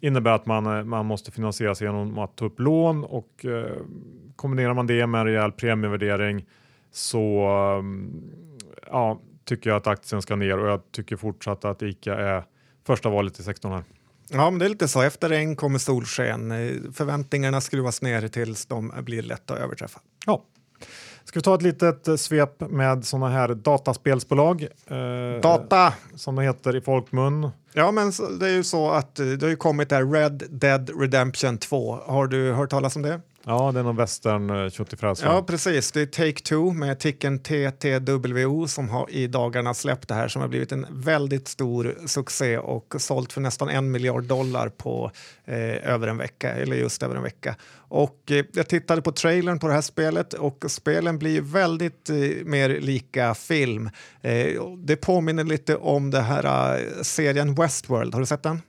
innebär 0.00 0.30
att 0.30 0.46
man, 0.46 0.66
eh, 0.66 0.84
man 0.84 1.06
måste 1.06 1.30
finansiera 1.30 1.74
sig 1.74 1.86
genom 1.86 2.18
att 2.18 2.36
ta 2.36 2.44
upp 2.44 2.60
lån 2.60 3.04
och 3.04 3.44
eh, 3.44 3.76
kombinerar 4.36 4.74
man 4.74 4.86
det 4.86 5.06
med 5.06 5.20
en 5.20 5.26
rejäl 5.26 5.52
premievärdering 5.52 6.46
så 6.90 7.40
eh, 7.40 7.84
ja, 8.90 9.20
tycker 9.46 9.70
jag 9.70 9.76
att 9.76 9.86
aktien 9.86 10.22
ska 10.22 10.36
ner 10.36 10.58
och 10.58 10.68
jag 10.68 10.80
tycker 10.92 11.16
fortsatt 11.16 11.64
att 11.64 11.82
ICA 11.82 12.14
är 12.14 12.44
första 12.86 13.08
valet 13.08 13.40
i 13.40 13.42
sektorn 13.42 13.72
här. 13.72 13.84
Ja, 14.28 14.50
men 14.50 14.58
det 14.58 14.64
är 14.64 14.68
lite 14.68 14.88
så. 14.88 15.02
Efter 15.02 15.28
regn 15.28 15.56
kommer 15.56 15.78
solsken. 15.78 16.50
Förväntningarna 16.94 17.60
skruvas 17.60 18.02
ner 18.02 18.28
tills 18.28 18.66
de 18.66 18.92
blir 19.00 19.22
lätta 19.22 19.54
att 19.54 19.60
överträffa. 19.60 20.00
Ja. 20.26 20.44
Ska 21.24 21.38
vi 21.38 21.42
ta 21.42 21.54
ett 21.54 21.62
litet 21.62 22.20
svep 22.20 22.60
med 22.60 23.04
sådana 23.04 23.28
här 23.28 23.54
dataspelsbolag? 23.54 24.62
Eh, 24.86 25.40
Data! 25.42 25.94
Som 26.14 26.34
de 26.34 26.42
heter 26.42 26.76
i 26.76 26.80
folkmun. 26.80 27.50
Ja, 27.72 27.90
men 27.90 28.12
det 28.40 28.46
är 28.46 28.52
ju 28.52 28.64
så 28.64 28.90
att 28.90 29.18
eh, 29.18 29.26
det 29.26 29.42
har 29.46 29.50
ju 29.50 29.56
kommit 29.56 29.88
där 29.88 30.12
Red 30.12 30.42
Dead 30.50 31.00
Redemption 31.00 31.58
2. 31.58 31.98
Har 32.06 32.26
du 32.26 32.52
hört 32.52 32.70
talas 32.70 32.96
om 32.96 33.02
det? 33.02 33.20
Ja, 33.48 33.72
det 33.72 33.80
är 33.80 33.84
någon 33.84 33.96
western 33.96 34.50
uh, 34.50 34.56
eh, 34.56 34.68
Ja, 35.22 35.42
precis. 35.42 35.92
Det 35.92 36.00
är 36.00 36.06
Take-Two 36.06 36.74
med 36.74 36.98
ticken 36.98 37.38
TTWO 37.38 38.68
som 38.68 38.88
har 38.88 39.10
i 39.10 39.26
dagarna 39.26 39.74
släppt 39.74 40.08
det 40.08 40.14
här 40.14 40.28
som 40.28 40.42
har 40.42 40.48
blivit 40.48 40.72
en 40.72 40.86
väldigt 40.90 41.48
stor 41.48 41.94
succé 42.06 42.58
och 42.58 42.94
sålt 42.98 43.32
för 43.32 43.40
nästan 43.40 43.68
en 43.68 43.90
miljard 43.90 44.24
dollar 44.24 44.68
på 44.68 45.10
eh, 45.44 45.92
över 45.92 46.08
en 46.08 46.16
vecka, 46.16 46.52
eller 46.52 46.76
just 46.76 47.02
över 47.02 47.16
en 47.16 47.22
vecka. 47.22 47.56
Och 47.76 48.30
eh, 48.30 48.44
jag 48.52 48.68
tittade 48.68 49.02
på 49.02 49.12
trailern 49.12 49.58
på 49.58 49.68
det 49.68 49.74
här 49.74 49.80
spelet 49.80 50.32
och 50.32 50.64
spelen 50.68 51.18
blir 51.18 51.40
väldigt 51.40 52.10
eh, 52.10 52.16
mer 52.44 52.80
lika 52.80 53.34
film. 53.34 53.90
Eh, 54.20 54.62
det 54.78 54.96
påminner 54.96 55.44
lite 55.44 55.76
om 55.76 56.10
det 56.10 56.20
här 56.20 56.76
eh, 56.78 57.02
serien 57.02 57.54
Westworld. 57.54 58.14
Har 58.14 58.20
du 58.20 58.26
sett 58.26 58.42
den? 58.42 58.62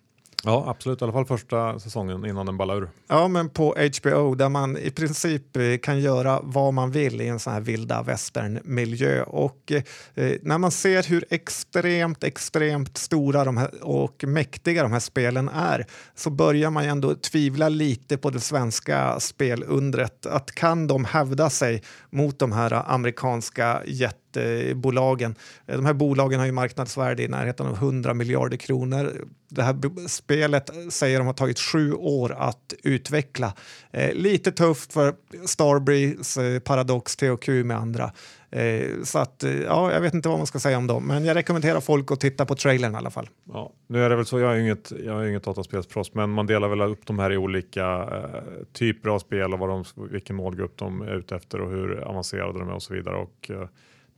Ja, 0.48 0.64
absolut. 0.68 1.02
I 1.02 1.04
alla 1.04 1.14
fall 1.14 1.26
första 1.26 1.80
säsongen 1.80 2.26
innan 2.26 2.46
den 2.46 2.58
ballar 2.58 2.78
ur. 2.78 2.90
Ja, 3.08 3.28
men 3.28 3.50
på 3.50 3.76
HBO 4.02 4.36
där 4.36 4.50
man 4.50 4.78
i 4.78 4.92
princip 4.92 5.58
eh, 5.58 5.78
kan 5.78 6.00
göra 6.00 6.40
vad 6.44 6.74
man 6.74 6.92
vill 6.92 7.22
i 7.22 7.28
en 7.28 7.40
sån 7.40 7.54
här 7.54 7.62
vilda 7.62 8.04
västernmiljö. 8.04 9.24
Och 9.24 9.72
eh, 10.16 10.34
när 10.42 10.58
man 10.58 10.72
ser 10.72 11.04
hur 11.04 11.26
extremt, 11.30 12.24
extremt 12.24 12.98
stora 12.98 13.44
de 13.44 13.58
här, 13.58 13.84
och 13.84 14.24
mäktiga 14.28 14.84
de 14.84 14.92
här 14.92 15.00
spelen 15.00 15.50
är 15.50 15.86
så 16.16 16.30
börjar 16.30 16.70
man 16.70 16.84
ju 16.84 16.90
ändå 16.90 17.16
tvivla 17.16 17.70
lite 17.70 18.18
på 18.18 18.30
det 18.30 18.40
svenska 18.40 19.20
spelundret. 19.20 20.26
Att 20.26 20.52
kan 20.52 20.88
de 20.88 21.06
hävda 21.06 21.50
sig 21.50 21.84
mot 22.10 22.40
de 22.40 22.52
här 22.52 22.92
amerikanska 22.94 23.82
jättarna 23.86 24.27
Eh, 24.38 24.74
bolagen. 24.74 25.36
Eh, 25.68 25.76
de 25.76 25.86
här 25.86 25.94
bolagen 25.94 26.40
har 26.40 26.46
ju 26.46 26.52
marknadsvärde 26.52 27.24
i 27.24 27.28
närheten 27.28 27.68
av 27.68 27.76
100 27.76 28.14
miljarder 28.14 28.58
kronor. 28.58 29.28
Det 29.50 29.64
här 29.64 30.08
spelet 30.08 30.70
säger 30.90 31.18
de 31.18 31.28
har 31.28 31.34
tagit 31.34 31.60
sju 31.60 31.94
år 31.94 32.36
att 32.38 32.74
utveckla. 32.84 33.54
Eh, 33.92 34.14
lite 34.14 34.52
tufft 34.52 34.94
för 34.94 35.16
Starbreeze, 35.46 36.60
Paradox, 36.60 37.16
THQ 37.16 37.48
med 37.48 37.78
andra. 37.78 38.12
Eh, 38.52 39.04
så 39.04 39.20
att, 39.20 39.44
ja, 39.66 39.92
jag 39.92 40.02
vet 40.02 40.14
inte 40.14 40.30
vad 40.30 40.38
man 40.38 40.48
ska 40.48 40.60
säga 40.60 40.78
om 40.78 40.88
dem, 40.88 41.08
men 41.08 41.26
jag 41.26 41.36
rekommenderar 41.36 41.82
folk 41.82 42.12
att 42.12 42.20
titta 42.20 42.46
på 42.46 42.56
trailern 42.56 42.94
i 42.94 42.98
alla 42.98 43.10
fall. 43.10 43.30
Ja, 43.54 43.74
nu 43.88 44.04
är 44.04 44.10
det 44.10 44.16
väl 44.16 44.26
så, 44.26 44.40
jag 44.40 44.56
är 44.56 44.60
inget, 44.60 44.92
jag 45.06 45.24
är 45.24 45.28
inget 45.28 45.44
dataspelsproffs, 45.44 46.14
men 46.14 46.30
man 46.30 46.46
delar 46.48 46.68
väl 46.68 46.82
upp 46.82 47.06
de 47.06 47.20
här 47.20 47.32
i 47.32 47.38
olika 47.38 47.86
eh, 47.86 48.64
typer 48.74 49.10
av 49.10 49.20
spel 49.20 49.54
och 49.54 49.60
vad 49.60 49.70
de, 49.70 49.84
vilken 50.12 50.36
målgrupp 50.36 50.78
de 50.78 51.02
är 51.02 51.16
ute 51.16 51.36
efter 51.36 51.62
och 51.62 51.72
hur 51.72 52.00
avancerade 52.00 52.60
de 52.60 52.70
är 52.70 52.74
och 52.74 52.84
så 52.84 52.94
vidare. 52.94 53.16
Och, 53.16 53.52
eh, 53.52 53.68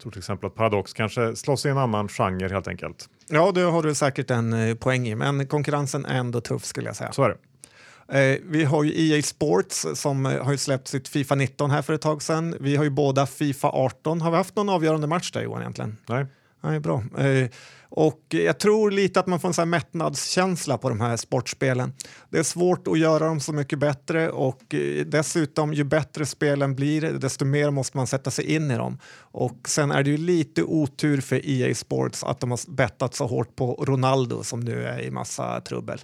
tror 0.01 0.11
till 0.11 0.19
exempel 0.19 0.47
att 0.47 0.55
Paradox 0.55 0.93
kanske 0.93 1.35
slåss 1.35 1.65
i 1.65 1.69
en 1.69 1.77
annan 1.77 2.07
genre 2.07 2.47
helt 2.47 2.67
enkelt. 2.67 3.09
Ja, 3.27 3.51
det 3.51 3.61
har 3.61 3.83
du 3.83 3.95
säkert 3.95 4.31
en 4.31 4.53
eh, 4.53 4.75
poäng 4.75 5.07
i, 5.07 5.15
men 5.15 5.47
konkurrensen 5.47 6.05
är 6.05 6.19
ändå 6.19 6.41
tuff 6.41 6.65
skulle 6.65 6.87
jag 6.87 6.95
säga. 6.95 7.11
Så 7.11 7.23
är 7.23 7.29
det. 7.29 7.37
Eh, 8.11 8.39
vi 8.43 8.63
har 8.63 8.83
ju 8.83 9.09
EA 9.09 9.21
Sports 9.21 9.87
som 9.93 10.25
eh, 10.25 10.43
har 10.43 10.51
ju 10.51 10.57
släppt 10.57 10.87
sitt 10.87 11.07
Fifa 11.07 11.35
19 11.35 11.71
här 11.71 11.81
för 11.81 11.93
ett 11.93 12.01
tag 12.01 12.21
sedan. 12.21 12.55
Vi 12.59 12.75
har 12.75 12.83
ju 12.83 12.89
båda 12.89 13.25
Fifa 13.25 13.67
18. 13.67 14.21
Har 14.21 14.31
vi 14.31 14.37
haft 14.37 14.55
någon 14.55 14.69
avgörande 14.69 15.07
match 15.07 15.31
där 15.31 15.41
Johan 15.41 15.61
egentligen? 15.61 15.97
Nej. 16.09 16.25
Nej, 16.61 16.79
bra. 16.79 17.03
Eh, 17.17 17.49
och 17.91 18.25
jag 18.29 18.59
tror 18.59 18.91
lite 18.91 19.19
att 19.19 19.27
man 19.27 19.39
får 19.39 19.47
en 19.47 19.53
sån 19.53 19.61
här 19.61 19.79
mättnadskänsla 19.79 20.77
på 20.77 20.89
de 20.89 21.01
här 21.01 21.17
sportspelen. 21.17 21.93
Det 22.29 22.39
är 22.39 22.43
svårt 22.43 22.87
att 22.87 22.99
göra 22.99 23.25
dem 23.25 23.39
så 23.39 23.53
mycket 23.53 23.79
bättre 23.79 24.29
och 24.29 24.73
eh, 24.75 25.05
dessutom 25.05 25.73
ju 25.73 25.83
bättre 25.83 26.25
spelen 26.25 26.75
blir 26.75 27.01
desto 27.01 27.45
mer 27.45 27.71
måste 27.71 27.97
man 27.97 28.07
sätta 28.07 28.31
sig 28.31 28.55
in 28.55 28.71
i 28.71 28.75
dem. 28.75 28.99
Och 29.17 29.69
sen 29.69 29.91
är 29.91 30.03
det 30.03 30.09
ju 30.09 30.17
lite 30.17 30.63
otur 30.63 31.21
för 31.21 31.49
EA 31.49 31.75
Sports 31.75 32.23
att 32.23 32.39
de 32.39 32.51
har 32.51 32.71
bettat 32.71 33.15
så 33.15 33.27
hårt 33.27 33.55
på 33.55 33.73
Ronaldo 33.73 34.43
som 34.43 34.59
nu 34.59 34.83
är 34.83 35.01
i 35.01 35.11
massa 35.11 35.61
trubbel. 35.61 36.01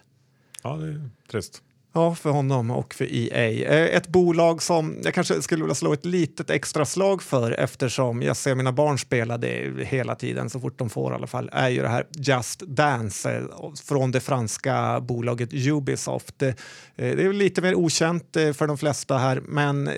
Ja, 0.63 0.75
det 0.75 0.87
är 0.87 1.09
trist. 1.31 1.61
Ja, 1.97 2.15
för 2.15 2.29
honom 2.29 2.71
och 2.71 2.93
för 2.93 3.13
EA. 3.15 3.69
Eh, 3.69 3.95
ett 3.97 4.07
bolag 4.07 4.61
som 4.61 4.97
jag 5.03 5.13
kanske 5.13 5.41
skulle 5.41 5.63
vilja 5.63 5.75
slå 5.75 5.93
ett 5.93 6.05
litet 6.05 6.49
extra 6.49 6.85
slag 6.85 7.23
för 7.23 7.51
eftersom 7.51 8.21
jag 8.21 8.37
ser 8.37 8.55
mina 8.55 8.71
barn 8.71 8.97
spela 8.97 9.37
det 9.37 9.85
hela 9.85 10.15
tiden, 10.15 10.49
så 10.49 10.59
fort 10.59 10.79
de 10.79 10.89
får 10.89 11.11
i 11.11 11.15
alla 11.15 11.27
fall, 11.27 11.49
är 11.53 11.69
ju 11.69 11.81
det 11.81 11.87
här 11.87 12.07
Just 12.11 12.59
Dance 12.59 13.35
eh, 13.35 13.43
från 13.85 14.11
det 14.11 14.19
franska 14.19 15.01
bolaget 15.01 15.53
Ubisoft. 15.53 16.41
Eh, 16.41 16.53
det 16.95 17.23
är 17.23 17.33
lite 17.33 17.61
mer 17.61 17.75
okänt 17.75 18.29
för 18.33 18.67
de 18.67 18.77
flesta 18.77 19.17
här, 19.17 19.41
men 19.45 19.89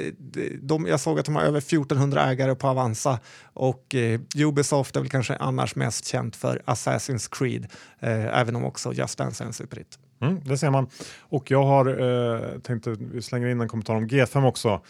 de, 0.61 0.87
jag 0.87 0.99
såg 0.99 1.19
att 1.19 1.25
de 1.25 1.35
har 1.35 1.43
över 1.43 1.57
1400 1.57 2.25
ägare 2.25 2.55
på 2.55 2.67
Avanza 2.67 3.19
och 3.53 3.95
Ubisoft 4.37 4.95
är 4.95 4.99
väl 4.99 5.09
kanske 5.09 5.35
annars 5.35 5.75
mest 5.75 6.05
känt 6.05 6.35
för 6.35 6.61
Assassin's 6.65 7.27
Creed, 7.31 7.67
även 7.99 8.55
om 8.55 8.65
också 8.65 8.93
Just 8.93 9.17
Dance 9.17 9.43
är 9.43 9.47
en 9.47 9.53
superhit. 9.53 9.99
Mm, 10.19 10.39
det 10.45 10.57
ser 10.57 10.69
man. 10.69 10.87
Och 11.21 11.51
jag 11.51 11.63
har 11.63 11.85
eh, 11.85 12.59
tänkt 12.59 12.87
att 12.87 13.01
vi 13.01 13.21
slänger 13.21 13.47
in 13.47 13.61
en 13.61 13.67
kommentar 13.67 13.95
om 13.95 14.07
G5 14.07 14.47
också. 14.47 14.81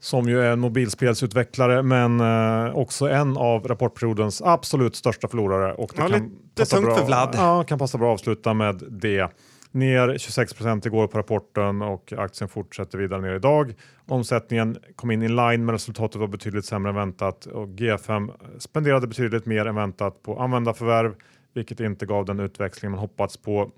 Som 0.00 0.28
ju 0.28 0.40
är 0.40 0.50
en 0.50 0.60
mobilspelsutvecklare 0.60 1.82
men 1.82 2.20
eh, 2.20 2.76
också 2.76 3.08
en 3.08 3.36
av 3.36 3.68
rapportperiodens 3.68 4.42
absolut 4.42 4.96
största 4.96 5.28
förlorare. 5.28 5.72
Och 5.72 5.92
det 5.96 6.02
ja, 6.02 6.08
kan 6.08 6.22
lite 6.22 6.64
tungt 6.64 6.84
bra, 6.84 6.96
för 6.96 7.06
Vlad. 7.06 7.34
Ja, 7.34 7.64
kan 7.64 7.78
passa 7.78 7.98
bra 7.98 8.08
att 8.08 8.20
avsluta 8.20 8.54
med 8.54 8.82
det. 8.90 9.30
Ner 9.70 10.18
26 10.18 10.54
procent 10.54 10.86
igår 10.86 11.06
på 11.06 11.18
rapporten 11.18 11.82
och 11.82 12.12
aktien 12.16 12.48
fortsätter 12.48 12.98
vidare 12.98 13.20
ner 13.20 13.34
idag. 13.34 13.74
Omsättningen 14.08 14.78
kom 14.96 15.10
in 15.10 15.22
i 15.22 15.28
line 15.28 15.64
men 15.64 15.70
resultatet 15.70 16.20
var 16.20 16.28
betydligt 16.28 16.64
sämre 16.64 16.90
än 16.90 16.96
väntat 16.96 17.46
och 17.46 17.68
G5 17.68 18.30
spenderade 18.58 19.06
betydligt 19.06 19.46
mer 19.46 19.66
än 19.66 19.74
väntat 19.74 20.22
på 20.22 20.38
användarförvärv 20.38 21.14
vilket 21.54 21.80
inte 21.80 22.06
gav 22.06 22.24
den 22.24 22.40
utväxling 22.40 22.90
man 22.90 23.00
hoppats 23.00 23.36
på 23.36 23.70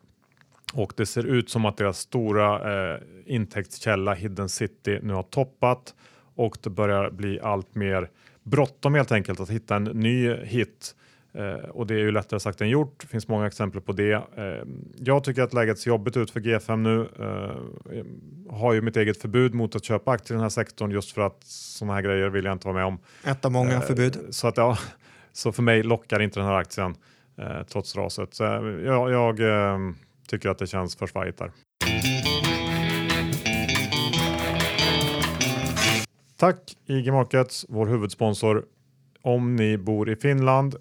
och 0.72 0.92
det 0.96 1.06
ser 1.06 1.26
ut 1.26 1.50
som 1.50 1.64
att 1.64 1.76
deras 1.76 1.98
stora 1.98 2.72
eh, 2.92 3.00
intäktskälla 3.26 4.14
Hidden 4.14 4.48
City 4.48 4.98
nu 5.02 5.12
har 5.12 5.22
toppat 5.22 5.94
och 6.34 6.56
det 6.62 6.70
börjar 6.70 7.10
bli 7.10 7.40
allt 7.40 7.74
mer 7.74 8.10
bråttom 8.42 8.94
helt 8.94 9.12
enkelt 9.12 9.40
att 9.40 9.50
hitta 9.50 9.76
en 9.76 9.84
ny 9.84 10.34
hit. 10.34 10.94
Eh, 11.32 11.68
och 11.70 11.86
det 11.86 11.94
är 11.94 11.98
ju 11.98 12.10
lättare 12.10 12.40
sagt 12.40 12.60
än 12.60 12.68
gjort. 12.68 13.00
Det 13.00 13.06
finns 13.06 13.28
många 13.28 13.46
exempel 13.46 13.80
på 13.80 13.92
det. 13.92 14.12
Eh, 14.12 14.68
jag 14.96 15.24
tycker 15.24 15.42
att 15.42 15.52
läget 15.52 15.78
ser 15.78 15.90
jobbigt 15.90 16.16
ut 16.16 16.30
för 16.30 16.40
G5 16.40 16.76
nu. 16.76 17.08
Eh, 17.18 18.04
har 18.54 18.72
ju 18.72 18.80
mitt 18.80 18.96
eget 18.96 19.20
förbud 19.20 19.54
mot 19.54 19.76
att 19.76 19.84
köpa 19.84 20.10
aktier 20.10 20.34
i 20.34 20.36
den 20.36 20.42
här 20.42 20.48
sektorn 20.48 20.90
just 20.90 21.12
för 21.12 21.26
att 21.26 21.44
sådana 21.44 21.94
här 21.94 22.02
grejer 22.02 22.28
vill 22.28 22.44
jag 22.44 22.52
inte 22.52 22.66
vara 22.66 22.76
med 22.76 22.84
om. 22.84 22.98
Ett 23.24 23.44
av 23.44 23.52
många 23.52 23.74
eh, 23.74 23.80
förbud. 23.80 24.18
Så, 24.30 24.48
att, 24.48 24.56
ja, 24.56 24.78
så 25.32 25.52
för 25.52 25.62
mig 25.62 25.82
lockar 25.82 26.20
inte 26.20 26.40
den 26.40 26.46
här 26.46 26.54
aktien 26.54 26.94
eh, 27.38 27.62
trots 27.68 27.96
raset. 27.96 28.34
Så, 28.34 28.44
jag, 28.84 29.10
jag 29.10 29.40
tycker 30.28 30.48
att 30.48 30.58
det 30.58 30.66
känns 30.66 30.96
för 30.96 31.06
svajigt 31.06 31.38
där. 31.38 31.52
Tack 36.36 36.76
IG 36.86 37.12
Markets, 37.12 37.66
vår 37.68 37.86
huvudsponsor. 37.86 38.64
Om 39.22 39.56
ni 39.56 39.78
bor 39.78 40.10
i 40.10 40.16
Finland, 40.16 40.76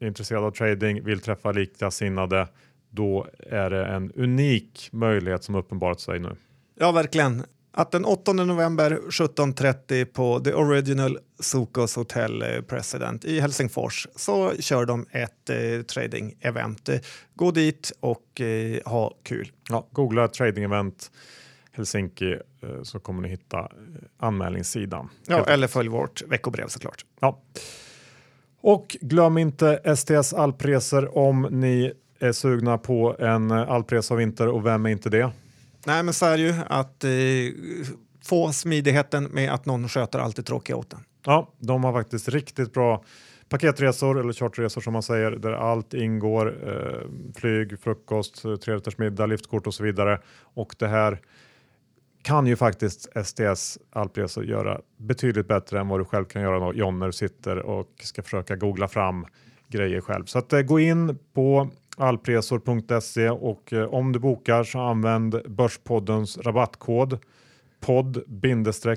är 0.00 0.06
intresserade 0.06 0.46
av 0.46 0.50
trading, 0.50 1.04
vill 1.04 1.20
träffa 1.20 1.52
likasinnade, 1.52 2.48
då 2.90 3.26
är 3.38 3.70
det 3.70 3.86
en 3.86 4.12
unik 4.12 4.88
möjlighet 4.92 5.44
som 5.44 5.54
uppenbarat 5.54 6.00
sig 6.00 6.18
nu. 6.18 6.36
Ja, 6.78 6.92
verkligen 6.92 7.42
att 7.72 7.90
den 7.90 8.04
8 8.04 8.32
november 8.32 9.00
17.30 9.08 10.04
på 10.04 10.40
The 10.40 10.52
Original 10.52 11.18
Sukos 11.40 11.96
Hotel 11.96 12.42
eh, 12.42 12.60
President 12.60 13.24
i 13.24 13.40
Helsingfors 13.40 14.08
så 14.16 14.52
kör 14.58 14.86
de 14.86 15.06
ett 15.10 15.50
eh, 15.50 15.56
trading-event. 15.56 17.00
Gå 17.34 17.50
dit 17.50 17.92
och 18.00 18.40
eh, 18.40 18.80
ha 18.84 19.14
kul. 19.22 19.52
Ja, 19.68 19.86
googla 19.92 20.26
trading-event 20.26 21.10
Helsinki 21.72 22.32
eh, 22.32 22.82
så 22.82 22.98
kommer 22.98 23.22
ni 23.22 23.28
hitta 23.28 23.58
eh, 23.58 23.66
anmälningssidan. 24.18 25.08
Ja, 25.26 25.44
eller 25.44 25.66
följ 25.66 25.88
vårt 25.88 26.22
veckobrev 26.22 26.68
såklart. 26.68 27.04
Ja. 27.20 27.40
Och 28.60 28.96
glöm 29.00 29.38
inte 29.38 29.96
STS 29.96 30.32
alpresor 30.32 31.18
om 31.18 31.48
ni 31.50 31.92
är 32.18 32.32
sugna 32.32 32.78
på 32.78 33.16
en 33.18 33.50
eh, 33.50 33.70
alpresa 33.70 34.14
av 34.14 34.18
vinter 34.18 34.48
och 34.48 34.66
vem 34.66 34.86
är 34.86 34.90
inte 34.90 35.10
det? 35.10 35.30
Nej, 35.86 36.02
men 36.02 36.14
så 36.14 36.26
är 36.26 36.36
det 36.36 36.42
ju 36.42 36.54
att 36.66 37.04
eh, 37.04 37.10
få 38.24 38.52
smidigheten 38.52 39.24
med 39.24 39.52
att 39.52 39.66
någon 39.66 39.88
sköter 39.88 40.18
allt 40.18 40.36
det 40.36 40.42
tråkiga 40.42 40.76
åt 40.76 40.92
en. 40.92 41.04
Ja, 41.24 41.52
de 41.58 41.84
har 41.84 41.92
faktiskt 41.92 42.28
riktigt 42.28 42.72
bra 42.72 43.04
paketresor 43.48 44.20
eller 44.20 44.32
charterresor 44.32 44.80
som 44.80 44.92
man 44.92 45.02
säger 45.02 45.30
där 45.30 45.52
allt 45.52 45.94
ingår. 45.94 46.68
Eh, 46.68 47.08
flyg, 47.34 47.80
frukost, 47.80 48.44
eh, 48.44 48.56
trerättersmiddag, 48.56 49.26
liftkort 49.26 49.66
och 49.66 49.74
så 49.74 49.84
vidare. 49.84 50.20
Och 50.54 50.74
det 50.78 50.88
här 50.88 51.20
kan 52.22 52.46
ju 52.46 52.56
faktiskt 52.56 53.08
STS 53.24 53.78
alpresor 53.90 54.44
göra 54.44 54.80
betydligt 54.96 55.48
bättre 55.48 55.80
än 55.80 55.88
vad 55.88 56.00
du 56.00 56.04
själv 56.04 56.24
kan 56.24 56.42
göra 56.42 56.74
John 56.74 56.98
när 56.98 57.06
du 57.06 57.12
sitter 57.12 57.56
och 57.56 57.88
ska 58.02 58.22
försöka 58.22 58.56
googla 58.56 58.88
fram 58.88 59.26
grejer 59.68 60.00
själv. 60.00 60.24
Så 60.24 60.38
att, 60.38 60.52
eh, 60.52 60.60
gå 60.60 60.80
in 60.80 61.18
på 61.34 61.70
alpresor.se 61.96 63.30
och 63.30 63.72
eh, 63.72 63.84
om 63.84 64.12
du 64.12 64.18
bokar 64.18 64.64
så 64.64 64.80
använd 64.80 65.40
Börspoddens 65.46 66.38
rabattkod 66.38 67.18
podd 67.80 68.22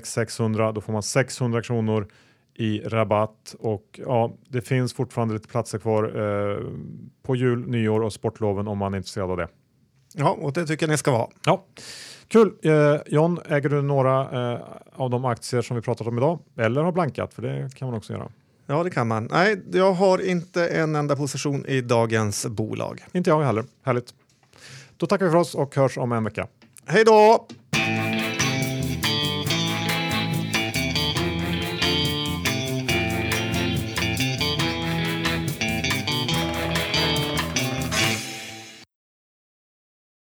600 0.04 0.72
då 0.72 0.80
får 0.80 0.92
man 0.92 1.02
600 1.02 1.62
kronor 1.62 2.08
i 2.54 2.80
rabatt 2.80 3.56
och 3.58 4.00
ja, 4.04 4.32
det 4.48 4.60
finns 4.60 4.94
fortfarande 4.94 5.34
lite 5.34 5.48
platser 5.48 5.78
kvar 5.78 6.04
eh, 6.04 6.58
på 7.22 7.36
jul, 7.36 7.68
nyår 7.68 8.02
och 8.02 8.12
sportloven 8.12 8.68
om 8.68 8.78
man 8.78 8.94
är 8.94 8.96
intresserad 8.96 9.30
av 9.30 9.36
det. 9.36 9.48
Ja, 10.14 10.30
och 10.40 10.52
det 10.52 10.66
tycker 10.66 10.86
jag 10.86 10.90
ni 10.90 10.98
ska 10.98 11.10
vara. 11.10 11.28
Ja. 11.44 11.64
Kul! 12.28 12.52
Eh, 12.62 12.96
John, 13.06 13.38
äger 13.48 13.68
du 13.68 13.82
några 13.82 14.52
eh, 14.52 14.60
av 14.92 15.10
de 15.10 15.24
aktier 15.24 15.62
som 15.62 15.76
vi 15.76 15.82
pratat 15.82 16.06
om 16.06 16.18
idag? 16.18 16.38
Eller 16.56 16.82
har 16.82 16.92
blankat? 16.92 17.34
För 17.34 17.42
det 17.42 17.74
kan 17.74 17.88
man 17.88 17.96
också 17.96 18.12
göra. 18.12 18.28
Ja, 18.66 18.82
det 18.82 18.90
kan 18.90 19.08
man. 19.08 19.28
Nej, 19.30 19.62
jag 19.72 19.92
har 19.92 20.18
inte 20.28 20.68
en 20.68 20.94
enda 20.94 21.16
position 21.16 21.66
i 21.66 21.80
dagens 21.80 22.46
bolag. 22.46 23.04
Inte 23.12 23.30
jag 23.30 23.42
heller. 23.42 23.64
Härligt. 23.84 24.14
Då 24.96 25.06
tackar 25.06 25.24
vi 25.24 25.30
för 25.30 25.38
oss 25.38 25.54
och 25.54 25.76
hörs 25.76 25.98
om 25.98 26.12
en 26.12 26.24
vecka. 26.24 26.46
Hej 26.86 27.04
då! 27.04 27.46